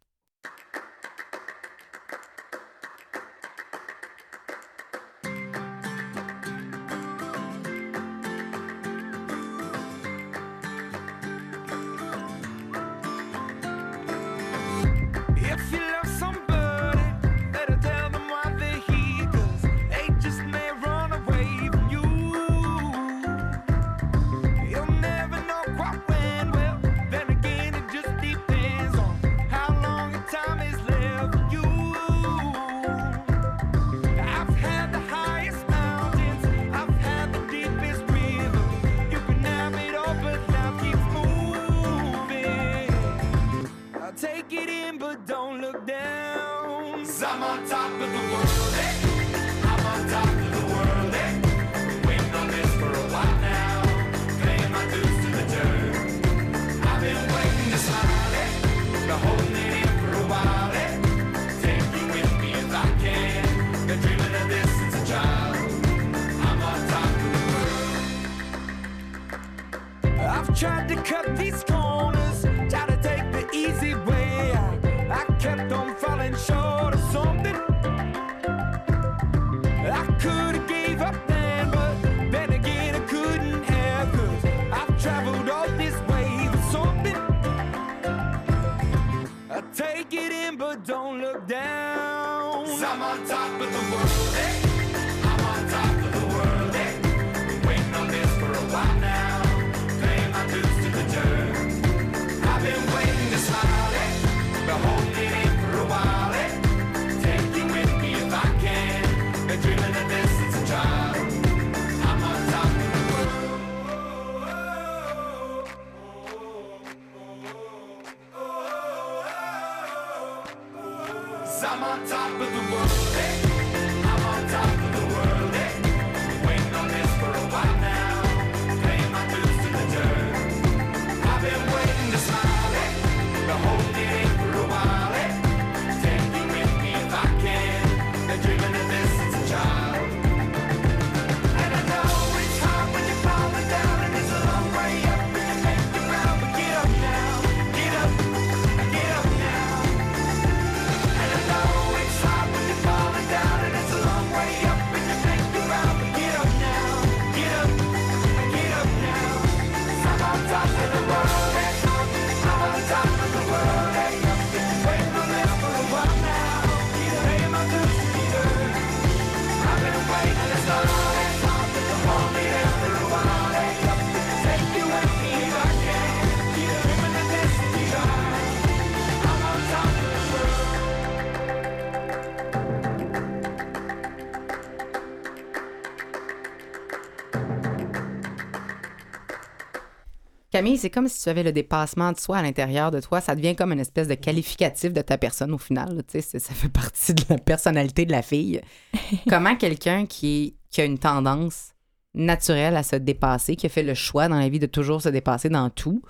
[190.77, 193.21] c'est comme si tu avais le dépassement de soi à l'intérieur de toi.
[193.21, 196.03] Ça devient comme une espèce de qualificatif de ta personne au final.
[196.07, 198.61] Tu sais, ça fait partie de la personnalité de la fille.
[199.29, 201.73] Comment quelqu'un qui, qui a une tendance
[202.13, 205.09] naturelle à se dépasser, qui a fait le choix dans la vie de toujours se
[205.09, 206.01] dépasser dans tout,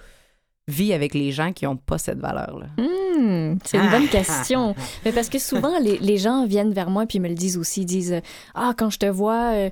[0.68, 2.68] vit avec les gens qui n'ont pas cette valeur-là?
[2.78, 2.93] Hmm.
[3.15, 3.91] Hmm, c'est une Ah.
[3.99, 4.76] bonne question.
[5.06, 7.82] Mais parce que souvent, les, les gens viennent vers moi puis me le disent aussi.
[7.82, 8.21] Ils disent
[8.56, 9.69] Ah, quand je te vois, euh,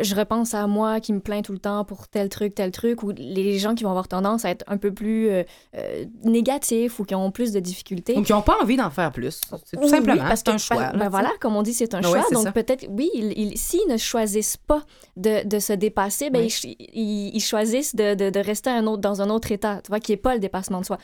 [0.00, 3.02] je repense à moi qui me plaint tout le temps pour tel truc, tel truc.
[3.02, 5.42] Ou les gens qui vont avoir tendance à être un peu plus euh,
[5.76, 8.14] euh, négatifs ou qui ont plus de difficultés.
[8.14, 9.40] Donc, ils n'ont pas envie d'en faire plus.
[9.64, 10.92] C'est tout Oui, simplement, parce c'est un choix.
[10.92, 12.24] ben là, voilà, comme on dit, c'est un choix.
[12.32, 14.82] donc peut-être, oui, ils, ils- s'ils ne choisissent pas
[15.16, 16.46] de, de se dépasser, ben Oui.
[16.46, 19.80] ils, ch- ils- ils choisissent de, de- de rester un autre, dans un autre état,
[19.84, 20.98] tu vois, qui n'est pas le dépassement de soi.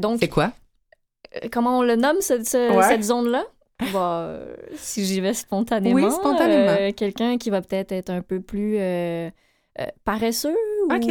[0.00, 0.52] Donc, C'est quoi?
[1.44, 2.82] Euh, comment on le nomme, ce- ce- Ouais.
[2.88, 3.44] cette zone-là?
[3.92, 6.76] Bah, euh, si j'y vais spontanément, Oui, spontanément.
[6.80, 8.76] euh, quelqu'un qui va peut-être être un peu plus
[9.80, 10.54] euh, paresseux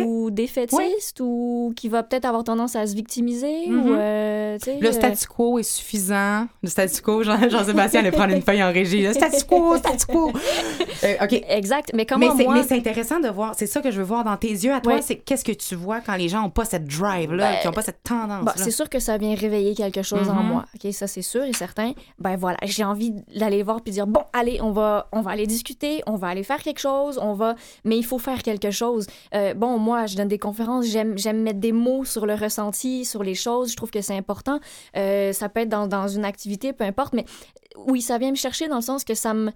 [0.05, 3.95] ou défaitiste ou qui va peut-être avoir tendance à se victimiser ou, Mhm.
[3.99, 6.47] euh, Le euh, statu quo est suffisant.
[6.63, 9.03] Le statu quo, Jean- Jean-Sébastien allait prendre une feuille en régie.
[9.05, 10.31] Le statu quo, statu quo.
[11.03, 11.43] Euh, OK.
[11.49, 12.53] Exact, mais comment moi...
[12.55, 14.79] mais c'est intéressant de voir, c'est ça que je veux voir dans tes yeux à
[14.81, 15.01] toi, Ouais.
[15.01, 17.73] c'est qu'est-ce que tu vois quand les gens n'ont pas cette drive-là, Ben, qui n'ont
[17.73, 18.43] pas cette tendance-là?
[18.45, 20.47] Bon, c'est sûr que ça vient réveiller quelque chose en Mhm.
[20.47, 20.65] moi.
[20.73, 21.91] OK, ça c'est sûr et certain.
[22.19, 25.47] Ben voilà, j'ai envie d'aller voir puis dire bon, allez, on va on va aller
[25.47, 29.07] discuter, on va aller faire quelque chose, on va mais il faut faire quelque chose.
[29.33, 33.23] Euh, bon, moi, je donne des conférences, j'aime mettre des mots sur le ressenti, sur
[33.23, 34.59] les choses, je trouve que c'est important.
[34.95, 37.25] Euh, ça peut être dans, une activité, peu importe, mais
[37.77, 39.51] oui, ça vient me chercher dans le sens que ça me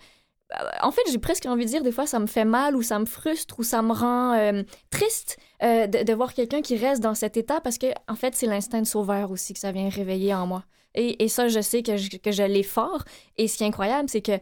[0.81, 2.97] en fait, j'ai presque envie de dire, des fois, ça me fait mal ou ça
[2.97, 7.13] me frustre ou ça me rend euh, triste euh, de, voir quelqu'un qui reste dans
[7.13, 10.33] cet état parce que, en fait, c'est l'instinct de sauveur aussi que ça vient réveiller
[10.33, 10.63] en moi.
[10.95, 13.03] Et, ça, je sais que je, que je l'ai fort.
[13.37, 14.37] Et ce qui est incroyable, c'est que euh,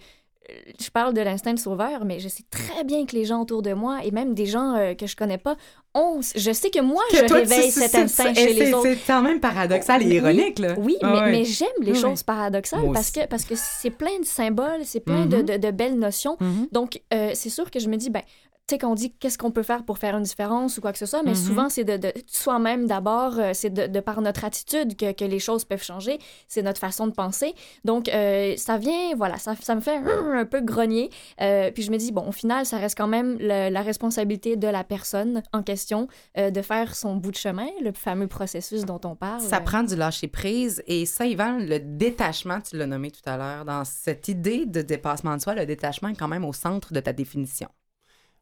[0.80, 3.62] je parle de l'instinct de sauveur, mais je sais très bien que les gens autour
[3.62, 5.56] de moi et même des gens euh, que je connais pas
[5.94, 6.20] ont.
[6.36, 8.88] Je sais que moi, Que je toi, réveille cet instinct chez les c'est- autres.
[8.88, 10.76] C'est quand même paradoxal et Oui, ironique, là.
[10.78, 11.32] Oui, Ah mais, ouais.
[11.32, 13.20] mais j'aime les Oui, choses paradoxales Moi parce aussi.
[13.20, 15.44] que, parce que c'est plein de symboles, c'est plein de, Mhm.
[15.44, 16.38] de- de belles notions.
[16.40, 16.68] Mhm.
[16.72, 18.22] Donc, euh, c'est sûr que je me dis, ben,
[18.68, 20.98] tu sais, qu'on dit qu'est-ce qu'on peut faire pour faire une différence ou quoi que
[20.98, 21.36] ce soit, mais Mhm.
[21.38, 25.24] souvent, c'est de, de soi-même d'abord, euh, c'est de, de par notre attitude que, que
[25.24, 27.54] les choses peuvent changer, c'est notre façon de penser.
[27.86, 29.96] Donc, euh, ça vient, voilà, ça, ça me fait
[30.34, 31.10] un peu grogner.
[31.40, 34.58] Euh, puis je me dis, bon, au final, ça reste quand même le- la responsabilité
[34.58, 38.84] de la personne en question euh, de faire son bout de chemin, le fameux processus
[38.84, 39.40] dont on parle.
[39.40, 40.84] Ça prend du lâcher-prise.
[40.88, 44.82] Et ça, Yvan, le détachement, tu l'as nommé tout à l'heure, dans cette idée de
[44.82, 47.70] dépassement de soi, le détachement est quand même au centre de ta définition.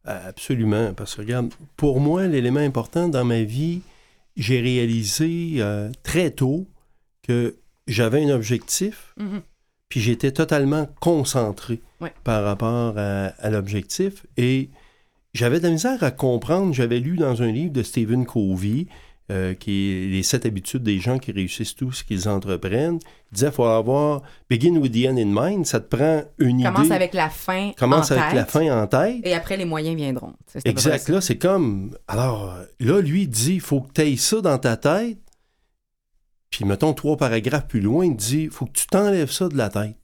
[0.06, 3.82] Absolument, parce que regarde, pour moi, l'élément important dans ma vie,
[4.38, 6.68] j'ai réalisé euh, très tôt
[7.24, 7.56] que
[7.88, 9.41] j'avais un objectif, Mhm.
[9.89, 12.14] puis j'étais totalement concentré Ouais.
[12.24, 14.26] par rapport à, à l'objectif.
[14.38, 14.70] Et
[15.34, 18.88] j'avais de la misère à comprendre, j'avais lu dans un livre de Stephen Covey,
[19.32, 22.99] euh, qui est Les sept habitudes des gens qui réussissent tout ce qu'ils entreprennent.
[23.32, 25.65] Il disait qu'il faut avoir begin with the end in mind.
[25.65, 26.95] Ça te prend une Commence idée.
[26.95, 29.21] avec la fin commence en avec la tête, fin en tête.
[29.23, 30.34] Et après, les moyens viendront.
[30.45, 31.09] C'est Exact.
[31.09, 31.95] Là, c'est comme.
[32.07, 35.17] Alors, là, lui, il dit il faut que tu aies ça dans ta tête.
[36.51, 39.57] Puis, mettons, trois paragraphes plus loin, il dit il faut que tu t'enlèves ça de
[39.57, 39.95] la tête.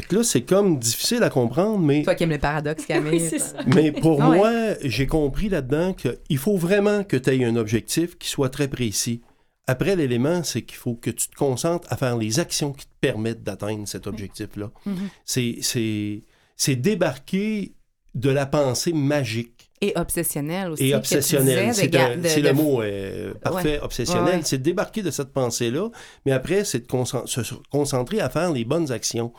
[0.00, 3.30] Fait que là, c'est comme difficile à comprendre, mais, Toi qui aimes le paradoxe, Camille.
[3.66, 4.36] Oui, mais pour Ah ouais.
[4.38, 4.50] moi,
[4.82, 9.20] j'ai compris là-dedans qu'il faut vraiment que tu aies un objectif qui soit très précis.
[9.66, 12.92] Après, l'élément, c'est qu'il faut que tu te concentres à faire les actions qui te
[13.00, 14.70] permettent d'atteindre cet objectif-là.
[14.86, 14.96] Mhm.
[15.24, 16.22] C'est- C'est
[16.56, 17.74] c'est débarquer
[18.14, 19.70] de la pensée magique.
[19.80, 20.84] Et obsessionnel aussi.
[20.84, 21.88] Et que tu obsessionnel, disais,
[22.28, 24.36] c'est de le mot euh, parfait, obsessionnel.
[24.36, 24.40] Ouais.
[24.44, 25.88] C'est débarquer de cette pensée-là,
[26.26, 29.32] mais après, c'est de se se concentrer à faire les bonnes actions.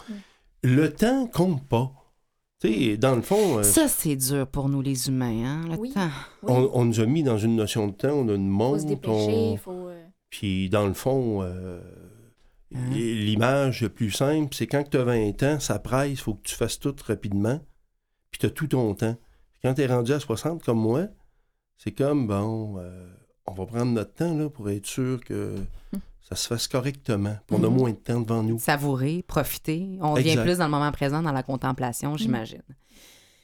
[0.64, 1.92] Le temps compte pas.
[2.60, 5.76] Tu sais, dans le fond, euh, Ça, c'est dur pour nous, les humains, hein, le
[5.78, 5.92] Oui.
[5.92, 6.10] temps.
[6.44, 6.52] Oui.
[6.54, 8.82] on, on nous a mis dans une notion de temps, on a une faut montre,
[8.82, 9.88] se dépêcher, on- faut...
[9.88, 11.82] euh, puis dans le fond, euh,
[12.74, 12.90] Hein?
[12.92, 16.56] l'image plus simple, c'est quand tu as 20 ans, ça presse, il faut que tu
[16.56, 17.60] fasses tout rapidement,
[18.30, 19.18] puis tu as tout ton temps.
[19.64, 21.08] Quand tu es rendu à 60 comme moi,
[21.78, 23.08] c'est comme, bon, euh,
[23.48, 25.56] on va prendre notre temps là, pour être sûr que
[26.32, 27.36] ça se fasse correctement.
[27.48, 27.76] Puis on a Mhm.
[27.76, 28.58] moins de temps devant nous.
[28.60, 29.98] Savourer, profiter.
[30.02, 30.34] On Exact.
[30.34, 32.62] vient plus dans le moment présent, dans la contemplation, j'imagine.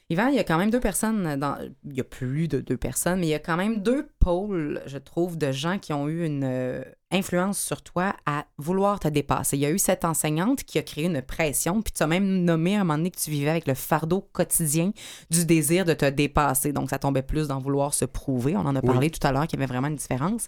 [0.10, 1.58] Yvan, il y a quand même deux personnes, dans...
[1.86, 4.82] il y a plus de deux personnes, mais il y a quand même deux pôles,
[4.86, 6.82] je trouve, de gens qui ont eu une euh,
[7.12, 9.56] influence sur toi à vouloir te dépasser.
[9.56, 12.44] Il y a eu cette enseignante qui a créé une pression, puis tu as même
[12.44, 14.92] nommé à un moment donné que tu vivais avec le fardeau quotidien
[15.30, 16.74] du désir de te dépasser.
[16.74, 18.58] Donc, ça tombait plus dans vouloir se prouver.
[18.58, 18.86] On en a Oui.
[18.86, 20.48] parlé tout à l'heure qu'il y avait vraiment une différence.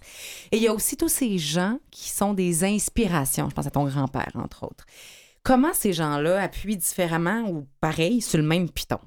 [0.52, 3.48] Et il y a aussi tous ces gens qui sont des inspirations.
[3.48, 4.84] Je pense à ton grand-père, entre autres.
[5.42, 8.98] Comment ces gens-là appuient différemment ou pareil sur le même piton?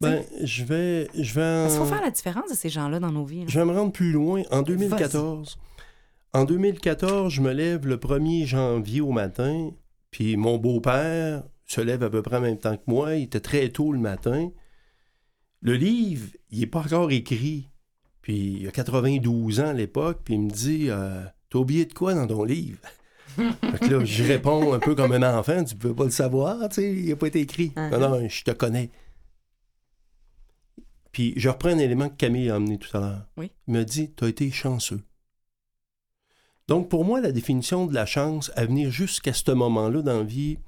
[0.00, 2.98] Ben, je vais, je vais, en- Parce qu'il faut faire la différence de ces gens-là
[3.00, 3.40] dans nos vies.
[3.40, 3.46] là.
[3.48, 4.42] je vais me rendre plus loin.
[4.50, 5.58] En 2014,
[6.34, 9.70] en 2014, je me lève le 1er janvier au matin,
[10.10, 13.16] puis mon beau-père se lève à peu près en même temps que moi.
[13.16, 14.50] Il était très tôt le matin.
[15.60, 17.68] Le livre, il n'est pas encore écrit.
[18.20, 21.92] Puis il a 92 ans à l'époque, puis il me dit euh, T'as oublié de
[21.92, 22.78] quoi dans ton livre?
[23.36, 26.68] Fait que là, je réponds un peu comme un enfant, tu peux pas le savoir,
[26.68, 27.72] tu sais, il n'a pas été écrit.
[27.76, 27.90] Uh-huh.
[27.90, 28.90] Non, non, je te connais.
[31.10, 33.26] Puis je reprends un élément que Camille a amené tout à l'heure.
[33.36, 33.50] Oui.
[33.66, 35.00] Il m'a dit, tu as été chanceux.
[36.68, 40.24] Donc pour moi, la définition de la chance à venir jusqu'à ce moment-là dans la
[40.24, 40.58] vie,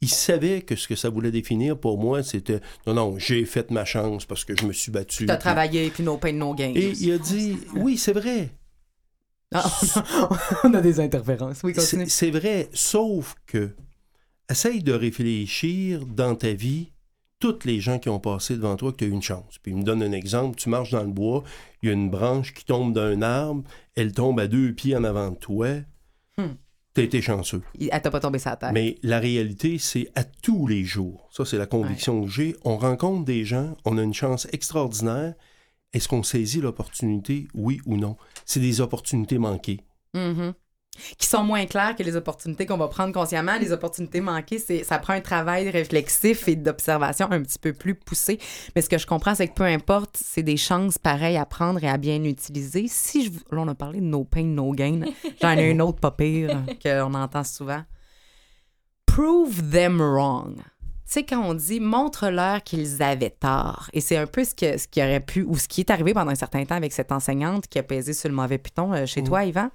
[0.00, 3.70] il savait que ce que ça voulait définir pour moi, c'était, non, non, j'ai fait
[3.70, 5.26] ma chance parce que je me suis battu.
[5.26, 6.72] T'as Puis- travaillé, puis pain, gain.
[6.74, 8.50] Et il a dit, oui, c'est vrai.
[9.54, 9.64] Ah,
[10.64, 11.62] on a des interférences.
[11.62, 12.08] Oui, continue.
[12.08, 13.70] c'est vrai, sauf que
[14.50, 16.90] essaye de réfléchir dans ta vie
[17.44, 19.58] toutes les gens qui ont passé devant toi que tu as eu une chance.
[19.62, 21.44] Puis il me donne un exemple, tu marches dans le bois,
[21.82, 23.64] il y a une branche qui tombe d'un arbre,
[23.96, 25.68] elle tombe à deux pieds en avant de toi.
[26.38, 26.54] Hmm.
[26.94, 27.60] T'as été chanceux.
[27.78, 28.70] Elle t'a pas tombé sa tête.
[28.72, 31.28] Mais la réalité, c'est à tous les jours.
[31.30, 32.56] Ça, c'est la conviction que j'ai.
[32.64, 35.34] On rencontre des gens, on a une chance extraordinaire.
[35.92, 38.16] Est-ce qu'on saisit l'opportunité, oui ou non?
[38.46, 39.82] C'est des opportunités manquées.
[40.14, 40.54] Mhm.
[41.18, 43.56] Qui sont moins claires que les opportunités qu'on va prendre consciemment.
[43.60, 47.94] Les opportunités manquées, c'est, ça prend un travail réflexif et d'observation un petit peu plus
[47.94, 48.38] poussé.
[48.74, 51.82] Mais ce que je comprends, c'est que peu importe, c'est des chances pareilles à prendre
[51.82, 52.86] et à bien utiliser.
[52.88, 55.00] Si je, là, on a parlé de no pain, no gain.
[55.40, 57.82] J'en ai une autre pas pire qu'on entend souvent.
[59.06, 60.56] Prove them wrong.
[61.06, 64.78] Tu sais, quand on dit montre-leur qu'ils avaient tort, et c'est un peu ce, que,
[64.78, 67.12] ce qui aurait pu, ou ce qui est arrivé pendant un certain temps avec cette
[67.12, 69.68] enseignante qui a pesé sur le mauvais piton euh, chez toi, Yvan.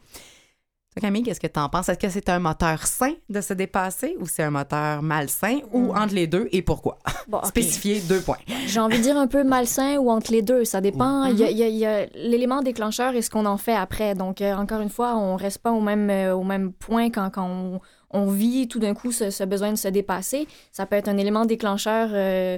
[0.96, 1.88] Toi, Camille, qu'est-ce que tu en penses?
[1.90, 5.94] Est-ce que c'est un moteur sain de se dépasser ou c'est un moteur malsain ou
[5.94, 6.98] entre les deux et pourquoi?
[7.28, 7.46] Bon, ok.
[7.46, 8.40] Spécifier deux points.
[8.66, 10.66] J'ai envie de dire un peu malsain ou entre les deux.
[10.66, 11.26] Ça dépend.
[11.26, 14.16] Il y a- il y a, l'élément déclencheur et ce qu'on en fait après.
[14.16, 17.30] Donc, euh, encore une fois, on reste pas au même, euh, au même point quand,
[17.30, 17.80] quand on,
[18.10, 20.48] on vit tout d'un coup ce, ce besoin de se dépasser.
[20.72, 22.58] Ça peut être un élément déclencheur euh,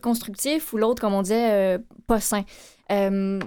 [0.00, 2.44] constructif ou l'autre, comme on disait, pas sain.
[2.92, 3.40] Euh,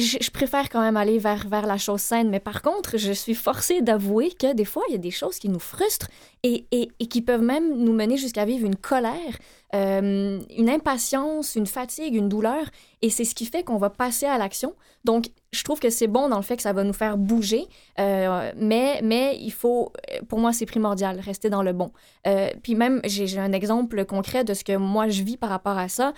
[0.00, 3.34] je, préfère quand même aller vers, vers la chose saine, mais par contre, je suis
[3.34, 6.08] forcée d'avouer que des fois, il y a des choses qui nous frustrent
[6.42, 9.38] et, et, qui peuvent même nous mener jusqu'à vivre une colère,
[9.74, 12.64] euh, une impatience, une fatigue, une douleur,
[13.00, 14.74] et c'est ce qui fait qu'on va passer à l'action.
[15.04, 17.66] Donc, je trouve que c'est bon dans le fait que ça va nous faire bouger,
[17.98, 19.92] euh, mais, mais il faut,
[20.28, 21.92] pour moi, c'est primordial, rester dans le bon.
[22.26, 25.78] Euh, puis même, j'ai un exemple concret de ce que moi, je vis par rapport
[25.78, 26.12] à ça.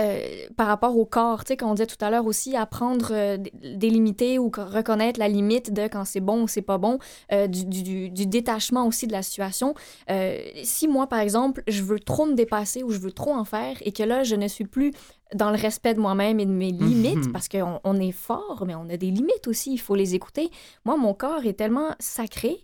[0.00, 3.08] Euh, par rapport au corps, tu sais, comme on disait tout à l'heure aussi, apprendre,
[3.12, 3.36] euh,
[3.76, 6.98] délimiter ou co- reconnaître la limite de quand c'est bon ou c'est pas bon,
[7.32, 9.74] euh, du, du- du- du détachement aussi de la situation.
[10.10, 13.44] Euh, si moi, par exemple, je veux trop me dépasser ou je veux trop en
[13.44, 14.92] faire et que là, je ne suis plus
[15.34, 17.32] dans le respect de moi-même et de mes limites, Mhm.
[17.32, 20.50] parce qu'on on est fort, mais on a des limites aussi, il faut les écouter.
[20.84, 22.56] Moi, mon corps est tellement sacré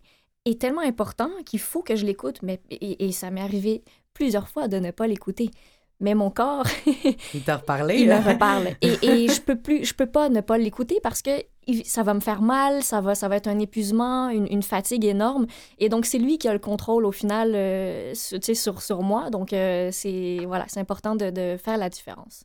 [0.46, 3.82] et tellement important qu'il faut que je l'écoute, mais et, et ça m'est arrivé
[4.14, 5.50] plusieurs fois de ne pas l'écouter.
[6.00, 6.66] Mais mon corps,
[7.34, 7.96] Il t'a reparlé.
[7.96, 8.20] il me là.
[8.20, 8.68] reparle.
[8.82, 11.30] Et, et je peux plus, je peux pas ne pas l'écouter parce que
[11.84, 15.04] ça va me faire mal, ça va, ça va être un épuisement, une, une fatigue
[15.06, 15.46] énorme.
[15.78, 19.30] Et donc c'est lui qui a le contrôle au final, euh, sur, sur, sur moi.
[19.30, 22.44] Donc euh, c'est voilà, c'est important de, de faire la différence.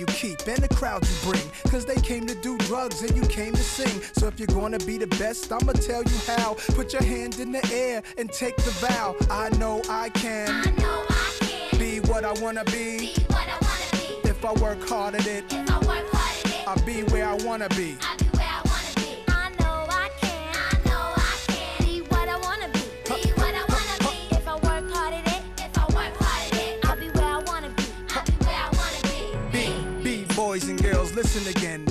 [0.01, 1.51] you keep and the crowd you bring.
[1.69, 4.01] Cause they came to do drugs and you came to sing.
[4.13, 6.55] So if you're gonna be the best, I'ma tell you how.
[6.73, 9.15] Put your hand in the air and take the vow.
[9.29, 10.49] I know I can.
[10.49, 13.23] I know I can be what I wanna be be.
[13.27, 14.29] what I wanna be.
[14.29, 17.27] If I work hard at it, If I work hard at it, I'll be where
[17.27, 17.97] I wanna be.
[31.23, 31.90] Listen again.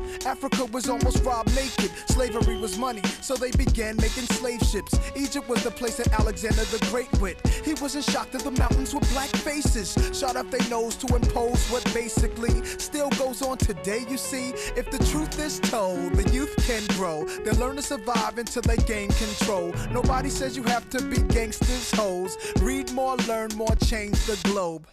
[0.25, 1.91] Africa was almost robbed naked.
[2.07, 4.99] Slavery was money, so they began making slave ships.
[5.15, 7.37] Egypt was the place that Alexander the Great went.
[7.65, 9.97] He wasn't shocked at the mountains with black faces.
[10.17, 14.49] Shot up their nose to impose what basically still goes on today, you see.
[14.75, 17.25] If the truth is told, the youth can grow.
[17.43, 19.73] They learn to survive until they gain control.
[19.91, 22.37] Nobody says you have to be gangsters, hoes.
[22.61, 24.87] Read more, learn more, change the globe.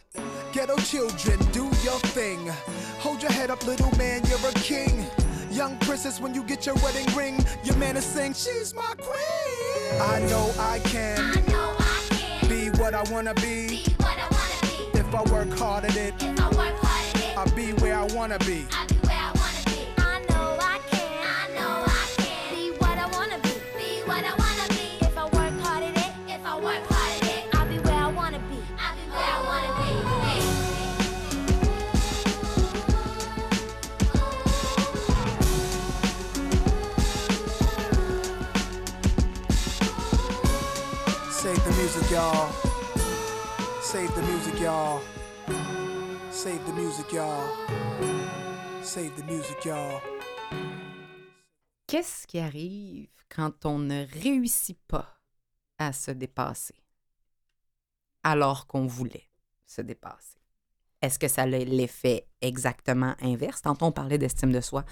[0.52, 2.50] Ghetto children, do your thing.
[2.98, 5.06] Hold your head up, little man, you're a king.
[5.50, 10.00] Young princess, when you get your wedding ring, your man is saying, She's my queen.
[10.00, 13.68] I know I can I know I can be what I wanna be.
[13.68, 14.98] be what I wanna be.
[14.98, 17.96] If I work hard at it, If I work hard at it, I'll be where
[17.96, 18.66] I wanna be.
[18.72, 18.97] I'll
[41.38, 42.02] Save the music.
[43.80, 44.58] Save the music.
[46.32, 47.14] Save the music.
[48.82, 49.68] Save the music.
[51.86, 55.20] Qu'est-ce qui arrive quand on ne réussit pas
[55.78, 56.74] à se dépasser
[58.24, 59.30] alors qu'on voulait
[59.64, 60.40] se dépasser?
[61.00, 63.62] Est-ce que ça a l'effet exactement inverse?
[63.62, 64.84] Tantôt, on parlait d'estime de soi.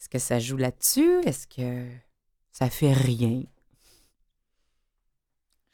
[0.00, 1.20] Est-ce que ça joue là-dessus?
[1.24, 1.88] Est-ce que
[2.50, 3.44] ça fait rien?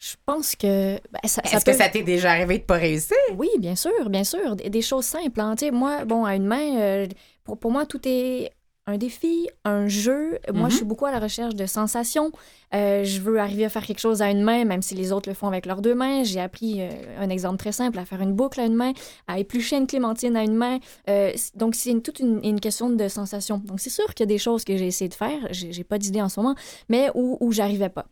[0.04, 0.94] Je pense que.
[1.12, 3.16] ben, Est-ce que ça t'est déjà arrivé de pas réussir?
[3.36, 4.56] Oui, bien sûr, bien sûr.
[4.56, 5.40] Des, des choses simples.
[5.40, 5.54] hein.
[5.56, 7.06] Tu sais, moi, bon, à une main, euh,
[7.44, 8.50] pour, pour moi, tout est
[8.88, 10.40] un défi, un jeu.
[10.52, 12.32] Moi, je suis beaucoup à la recherche de sensations.
[12.74, 15.28] Euh, je veux arriver à faire quelque chose à une main, même si les autres
[15.28, 16.24] le font avec leurs deux mains.
[16.24, 16.88] J'ai appris euh,
[17.20, 18.92] un exemple très simple, à faire une boucle à une main,
[19.28, 20.80] à éplucher une clémentine à une main.
[21.08, 23.58] Euh, donc, c'est toute une, une question de sensations.
[23.64, 25.38] Donc, c'est sûr qu'il y a des choses que j'ai essayé de faire.
[25.52, 26.56] J'ai pas d'idée en ce moment,
[26.88, 28.06] mais où, où j'arrivais pas.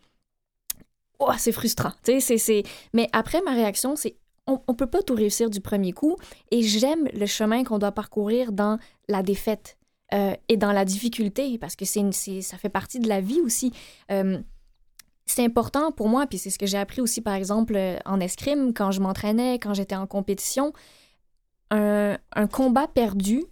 [1.20, 1.92] Oh, c'est frustrant.
[2.02, 2.62] Tu sais.
[2.92, 4.16] Mais après, ma réaction, c'est
[4.46, 6.16] on, on peut pas tout réussir du premier coup.
[6.50, 9.76] Et j'aime le chemin qu'on doit parcourir dans la défaite
[10.12, 13.72] euh, et dans la difficulté, parce que ça fait partie de la vie aussi.
[14.10, 14.40] Euh,
[15.26, 18.18] c'est important pour moi, puis c'est ce que j'ai appris aussi, par exemple, euh, en
[18.18, 20.72] escrime, quand je m'entraînais, quand j'étais en compétition.
[21.72, 22.18] Un,
[22.50, 23.44] combat perdu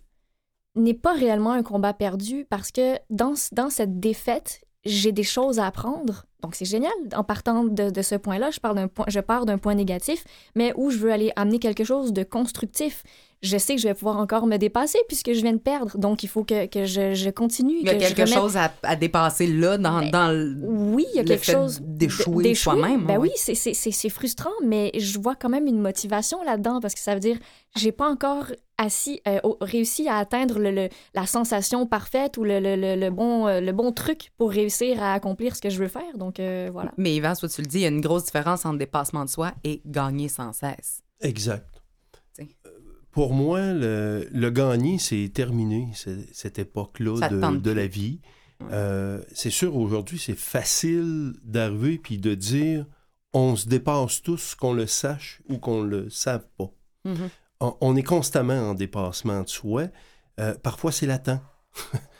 [0.74, 5.66] n'est pas réellement un combat perdu parce que dans cette défaite, j'ai des choses à
[5.66, 6.24] apprendre.
[6.42, 6.92] Donc, c'est génial.
[7.16, 10.24] En partant de, de ce point-là, je, parle point, je pars d'un point négatif,
[10.54, 13.02] mais où je veux aller amener quelque chose de constructif.
[13.42, 15.96] Je sais que je vais pouvoir encore me dépasser puisque je viens de perdre.
[15.98, 17.76] Donc, il faut que, que je, je continue.
[17.80, 20.54] Il y a que quelque remette- chose à, à dépasser là, dans, Ben, dans le...
[20.98, 21.80] Oui, il y a quelque chose.
[21.82, 23.28] d'échouer soi-même, Ben ouais.
[23.28, 26.94] oui, c'est- c'est c'est- c'est frustrant, mais je vois quand même une motivation là-dedans parce
[26.94, 27.38] que ça veut dire
[27.76, 28.46] j'ai pas encore
[28.78, 33.10] assis, euh, réussi à atteindre le, le- la sensation parfaite ou le, le- le- le
[33.10, 36.16] bon, euh, le bon truc pour réussir à accomplir ce que je veux faire.
[36.16, 36.92] Donc euh, voilà.
[36.96, 39.30] Mais Yvan, soit tu le dis, il y a une grosse différence entre dépassement de
[39.30, 41.02] soi et gagner sans cesse.
[41.20, 41.66] Exact.
[42.34, 42.48] T'sais.
[43.10, 48.20] Pour moi, le, le gagner, c'est terminé, c'est- cette époque-là de, de la vie.
[48.70, 52.86] Euh, c'est sûr, aujourd'hui, c'est facile d'arriver puis de dire
[53.32, 56.70] on se dépasse tous, qu'on le sache ou qu'on le sache pas.
[57.04, 57.28] Mhm.
[57.60, 59.84] On, on est constamment en dépassement de soi.
[60.40, 61.40] Euh, parfois, c'est latent.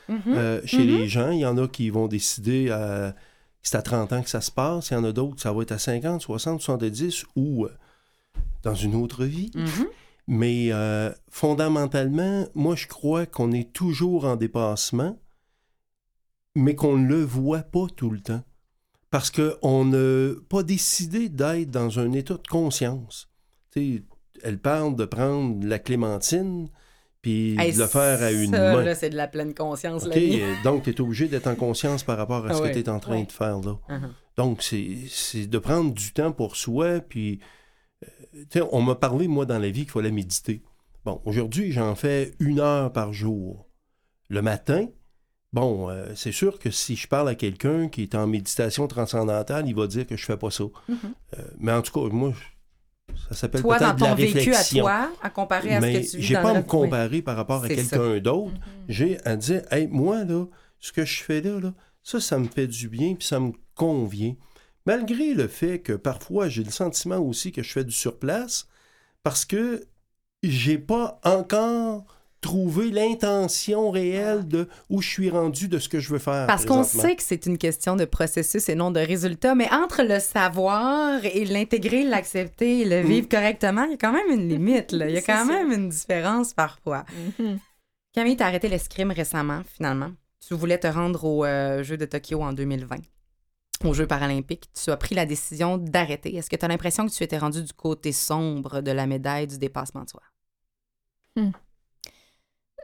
[0.09, 0.21] Mhm.
[0.29, 0.87] Euh, chez Mhm.
[0.87, 3.15] les gens, il y en a qui vont décider à
[3.61, 4.89] c'est à 30 ans que ça se passe.
[4.91, 7.67] Il y en a d'autres, ça va être à 50, 60, 70 ou
[8.63, 9.51] dans une autre vie.
[10.27, 10.71] Mais
[11.31, 15.19] fondamentalement, moi, je crois qu'on est toujours en dépassement,
[16.59, 18.43] mais qu'on ne le voit pas tout le temps.
[19.11, 23.29] Parce qu'on n'a pas décidé d'être dans un état de conscience.
[23.75, 26.69] Elle parle de prendre la clémentine,
[27.23, 28.83] puis Hey, de le faire à une ça, main.
[28.83, 30.05] là, c'est de la pleine conscience,
[30.65, 32.85] donc, tu es obligé d'être en conscience par rapport à ce Ah ouais, que tu
[32.85, 33.79] es en train de faire là.
[33.89, 34.13] Mhm.
[34.37, 37.01] Donc, c'est c'est de prendre du temps pour soi.
[37.01, 37.41] Puis,
[38.57, 40.63] euh, on m'a parlé, moi, dans la vie, qu'il fallait méditer.
[41.05, 43.69] Bon, aujourd'hui, j'en fais une heure par jour.
[44.29, 44.87] Le matin,
[45.53, 49.67] bon, euh, c'est sûr que si je parle à quelqu'un qui est en méditation transcendantale,
[49.67, 50.65] il va dire que je fais pas ça.
[50.89, 50.99] Mhm.
[51.39, 52.33] Euh, mais en tout cas, moi,
[53.29, 54.85] ça s'appelle Toi, dans peut-être de la ton vécu à réflexion.
[54.85, 57.23] toi, à comparer à ce Mais que tu vis j'ai dans pas à me comparer
[57.23, 58.53] par rapport à quelqu'un d'autre.
[58.53, 58.61] Mhm.
[58.89, 60.45] J'ai à dire, hey, moi, là,
[60.81, 63.53] ce que je fais là, là, ça, ça me fait du bien, puis ça me
[63.75, 64.35] convient.
[64.87, 68.67] Malgré le fait que parfois, j'ai le sentiment aussi que je fais du surplace,
[69.23, 69.87] parce que
[70.43, 72.07] j'ai pas encore
[72.41, 76.47] trouvé l'intention réelle de où je suis rendu de ce que je veux faire.
[76.47, 80.03] Parce qu'on sait que c'est une question de processus et non de résultat, mais entre
[80.03, 84.49] le savoir et l'intégrer, l'accepter et le vivre correctement, il y a quand même une
[84.49, 84.93] limite.
[84.93, 85.09] Là.
[85.09, 85.53] Il y a quand ça.
[85.53, 87.05] même une différence parfois.
[87.39, 87.59] Mhm.
[88.13, 90.11] Camille, tu as arrêté l'escrime récemment, finalement.
[90.47, 92.97] Tu voulais te rendre aux euh, Jeux de Tokyo en 2020,
[93.85, 94.71] aux Jeux paralympiques.
[94.73, 96.35] Tu as pris la décision d'arrêter.
[96.37, 99.47] Est-ce que tu as l'impression que tu étais rendu du côté sombre de la médaille
[99.47, 100.23] du dépassement de soi?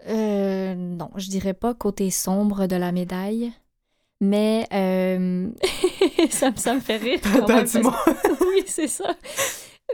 [0.09, 3.52] Euh, non, je dirais pas côté sombre de la médaille,
[4.20, 5.48] mais euh,
[6.30, 7.20] ça, me- ça me fait rire.
[7.22, 7.74] quand même, parce-
[8.48, 9.14] oui, c'est ça.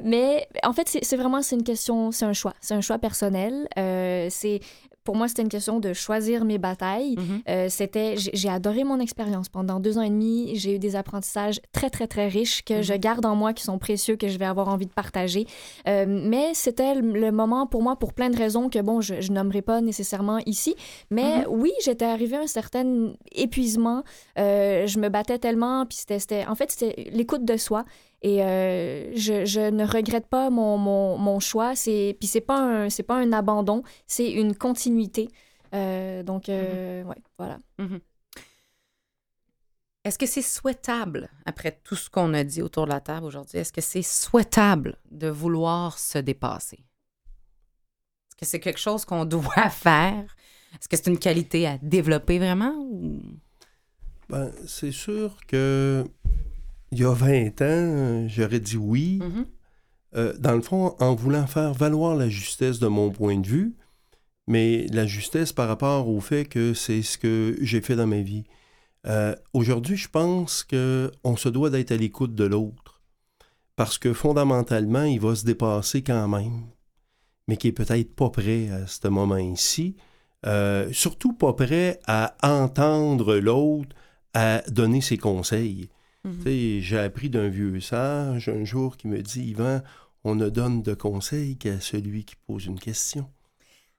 [0.04, 2.98] Mais en fait, c'est c'est vraiment c'est une question, c'est un choix, c'est un choix
[2.98, 3.68] personnel.
[3.78, 4.60] Euh, c'est
[5.04, 7.16] pour moi, c'était une question de choisir mes batailles.
[7.16, 7.42] Mhm.
[7.48, 10.52] Euh, c'était, j'ai adoré mon expérience pendant deux ans et demi.
[10.56, 13.78] J'ai eu des apprentissages très très très riches que je garde en moi, qui sont
[13.78, 15.46] précieux, que je vais avoir envie de partager.
[15.88, 19.20] Euh, mais c'était le, le moment pour moi, pour plein de raisons que bon, je,
[19.20, 20.74] je nommerai pas nécessairement ici.
[21.10, 24.02] Mais oui, j'étais arrivée à un certain épuisement.
[24.38, 27.84] Euh, je me battais tellement, puis c'était, c'était- en fait, c'était l'écoute de soi.
[28.22, 31.74] Et euh, je, je ne regrette pas mon, mon, mon choix.
[31.74, 35.28] C'est, puis c'est pas un, c'est pas un abandon, c'est une continuité.
[35.74, 37.58] Euh, donc, euh, ouais, voilà.
[40.04, 43.58] Est-ce que c'est souhaitable, après tout ce qu'on a dit autour de la table aujourd'hui,
[43.58, 46.78] est-ce que c'est souhaitable de vouloir se dépasser?
[46.78, 50.36] Est-ce que c'est quelque chose qu'on doit faire?
[50.74, 52.74] Est-ce que c'est une qualité à développer vraiment?
[52.78, 53.20] Ou...
[54.28, 56.06] Ben, c'est sûr que
[56.92, 59.18] il y a 20 ans, j'aurais dit oui.
[59.22, 59.46] Mhm.
[60.16, 63.76] Euh, dans le fond, en voulant faire valoir la justesse de mon point de vue,
[64.48, 68.20] mais la justesse par rapport au fait que c'est ce que j'ai fait dans ma
[68.20, 68.44] vie.
[69.06, 73.00] Euh, Aujourd'hui, je pense qu'on se doit d'être à l'écoute de l'autre,
[73.76, 76.62] parce que fondamentalement, il va se dépasser quand même,
[77.46, 79.96] mais qui est peut-être pas prêt à ce moment-ci,
[80.46, 83.94] Euh, surtout pas prêt à entendre l'autre,
[84.32, 85.90] à donner ses conseils.
[86.24, 86.80] Mhm.
[86.80, 89.80] J'ai appris d'un vieux sage un jour qui me dit Yvan,
[90.24, 93.30] on ne donne de conseils qu'à celui qui pose une question.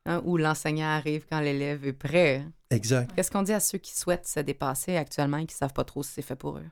[0.05, 2.45] Hein, Ou l'enseignant arrive quand l'élève est prêt.
[2.69, 3.11] Exact.
[3.15, 6.03] Qu'est-ce qu'on dit à ceux qui souhaitent se dépasser actuellement et qui savent pas trop
[6.03, 6.65] si c'est fait pour eux?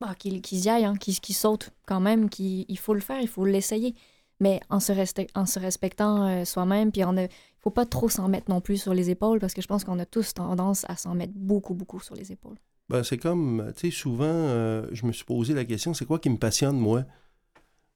[0.00, 3.00] Bah, qu'ils qu'ils y aillent, hein, qu'ils qu'ils sautent quand même, qu'il il faut le
[3.00, 3.94] faire, il faut l'essayer.
[4.40, 7.28] Mais en se, reste- en se respectant euh, soi-même, puis il ne
[7.60, 10.00] faut pas trop s'en mettre non plus sur les épaules, parce que je pense qu'on
[10.00, 12.56] a tous tendance à s'en mettre beaucoup, beaucoup sur les épaules.
[12.92, 16.18] Ben, c'est comme, tu sais, souvent, euh, je me suis posé la question c'est quoi
[16.18, 17.04] qui me passionne, moi?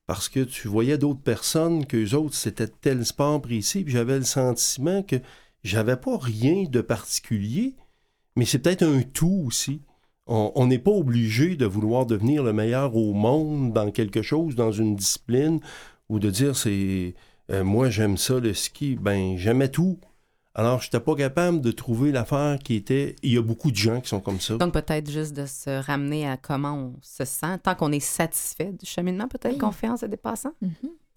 [0.06, 4.24] Parce que tu voyais d'autres personnes, qu'eux autres, c'était tel sport précis, puis j'avais le
[4.24, 5.16] sentiment que
[5.62, 7.74] j'avais pas rien de particulier,
[8.36, 9.82] mais c'est peut-être un tout aussi.
[10.26, 14.72] On n'est pas obligé de vouloir devenir le meilleur au monde dans quelque chose, dans
[14.72, 15.60] une discipline,
[16.08, 17.14] ou de dire c'est
[17.50, 18.96] euh, moi j'aime ça le ski.
[18.96, 19.98] Ben j'aimais tout.
[20.58, 23.14] Alors je n'étais pas capable de trouver l'affaire qui était.
[23.22, 24.56] Il y a beaucoup de gens qui sont comme ça.
[24.56, 27.58] Donc, peut-être juste de se ramener à comment on se sent.
[27.62, 29.58] Tant qu'on est satisfait du cheminement, peut-être Oui.
[29.58, 30.52] qu'on fait en se dépassant.
[30.62, 30.72] Mhm.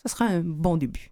[0.05, 1.11] Ce sera un bon début.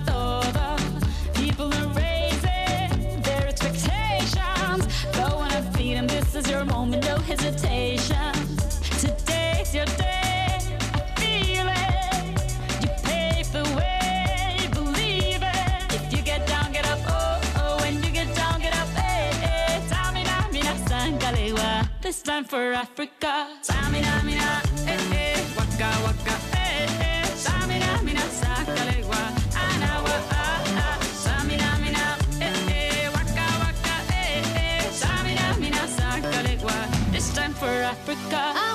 [7.31, 8.33] hesitation.
[8.99, 10.59] Today's your day,
[10.97, 12.83] I feel it.
[12.83, 15.93] You pave the way, believe it.
[15.97, 17.77] If you get down, get up, oh, oh.
[17.83, 19.79] When you get down, get up, eh, eh.
[19.89, 21.87] Tamina, mina, sangalewa.
[22.01, 23.10] This time for Africa.
[37.91, 38.70] Africa.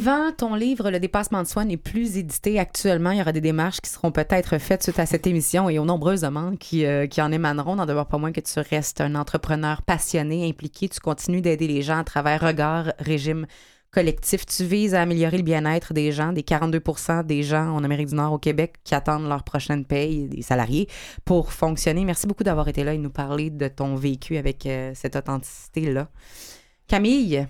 [0.00, 3.10] Yvan, ton livre Le dépassement de soi n'est plus édité actuellement.
[3.10, 5.84] Il y aura des démarches qui seront peut-être faites suite à cette émission et aux
[5.84, 7.76] nombreuses demandes qui, euh, qui en émaneront.
[7.76, 10.88] N'en demeure pas moins que tu restes un entrepreneur passionné, impliqué.
[10.88, 13.46] Tu continues d'aider les gens à travers Regard, Régime
[13.90, 14.46] collectif.
[14.46, 16.82] Tu vises à améliorer le bien-être des gens, des 42
[17.26, 20.88] des gens en Amérique du Nord, au Québec, qui attendent leur prochaine paye, des salariés,
[21.26, 22.06] pour fonctionner.
[22.06, 26.08] Merci beaucoup d'avoir été là et nous parler de ton vécu avec euh, cette authenticité-là.
[26.88, 27.46] Camille,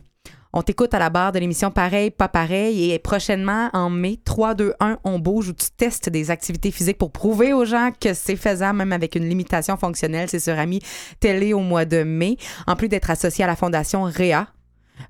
[0.52, 2.90] on t'écoute à la barre de l'émission Pareil, pas pareil.
[2.92, 6.98] Et prochainement, en mai, 3, 2, 1, on bouge où tu testes des activités physiques
[6.98, 10.28] pour prouver aux gens que c'est faisable, même avec une limitation fonctionnelle.
[10.28, 10.80] C'est sur Ami
[11.20, 12.36] Télé au mois de mai.
[12.66, 14.46] En plus d'être associé à la Fondation REA,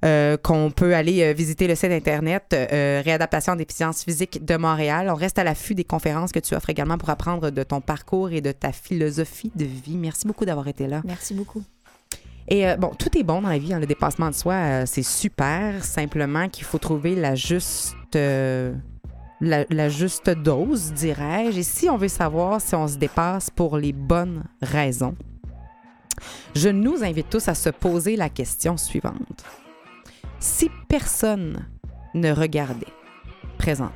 [0.05, 4.57] euh, qu'on peut aller euh, visiter le site internet euh, Réadaptation en déficience physique de
[4.57, 5.09] Montréal.
[5.11, 8.31] On reste à l'affût des conférences que tu offres également pour apprendre de ton parcours
[8.31, 9.97] et de ta philosophie de vie.
[9.97, 11.03] Merci beaucoup d'avoir été là.
[11.05, 11.63] Merci beaucoup.
[12.51, 14.83] Et euh, bon, tout est bon dans la vie, hein, le dépassement de soi, euh,
[14.85, 15.85] c'est super.
[15.85, 18.75] Simplement qu'il faut trouver la juste, euh,
[19.41, 21.61] la, la juste dose, dirais-je.
[21.61, 25.15] Et si on veut savoir si on se dépasse pour les bonnes raisons,
[26.57, 29.45] je nous invite tous à se poser la question suivante.
[30.41, 31.67] Si personne
[32.15, 32.87] ne regardait
[33.59, 33.95] présentement,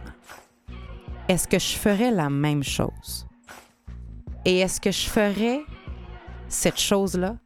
[1.27, 3.27] est-ce que je ferais la même chose?
[4.45, 5.61] Et est-ce que je ferais
[6.49, 7.37] cette chose-là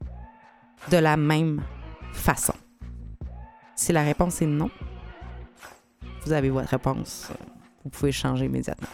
[0.90, 1.62] de la même
[2.12, 2.54] façon?
[3.74, 4.70] Si la réponse est non,
[6.24, 7.30] vous avez votre réponse.
[7.84, 8.88] Vous pouvez changer immédiatement.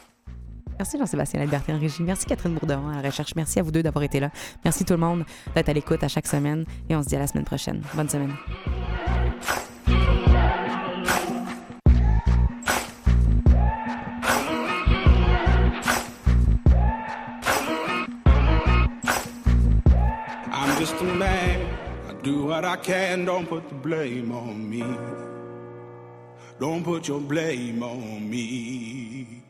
[0.79, 2.03] Merci Jean-Sébastien Liberté en régie.
[2.03, 3.35] Merci Catherine Bourdon à la recherche.
[3.37, 4.31] Merci à vous deux d'avoir été là.
[4.65, 5.25] Merci tout le monde
[5.55, 6.65] d'être à l'écoute à chaque semaine.
[6.89, 7.83] Et on se dit à la semaine prochaine.
[7.95, 8.35] Bonne semaine.
[20.53, 21.54] I'm just a man.
[22.25, 23.27] Do what I can.
[23.27, 24.83] Don't put the blame on me.
[26.59, 29.44] Don't put your blame on me.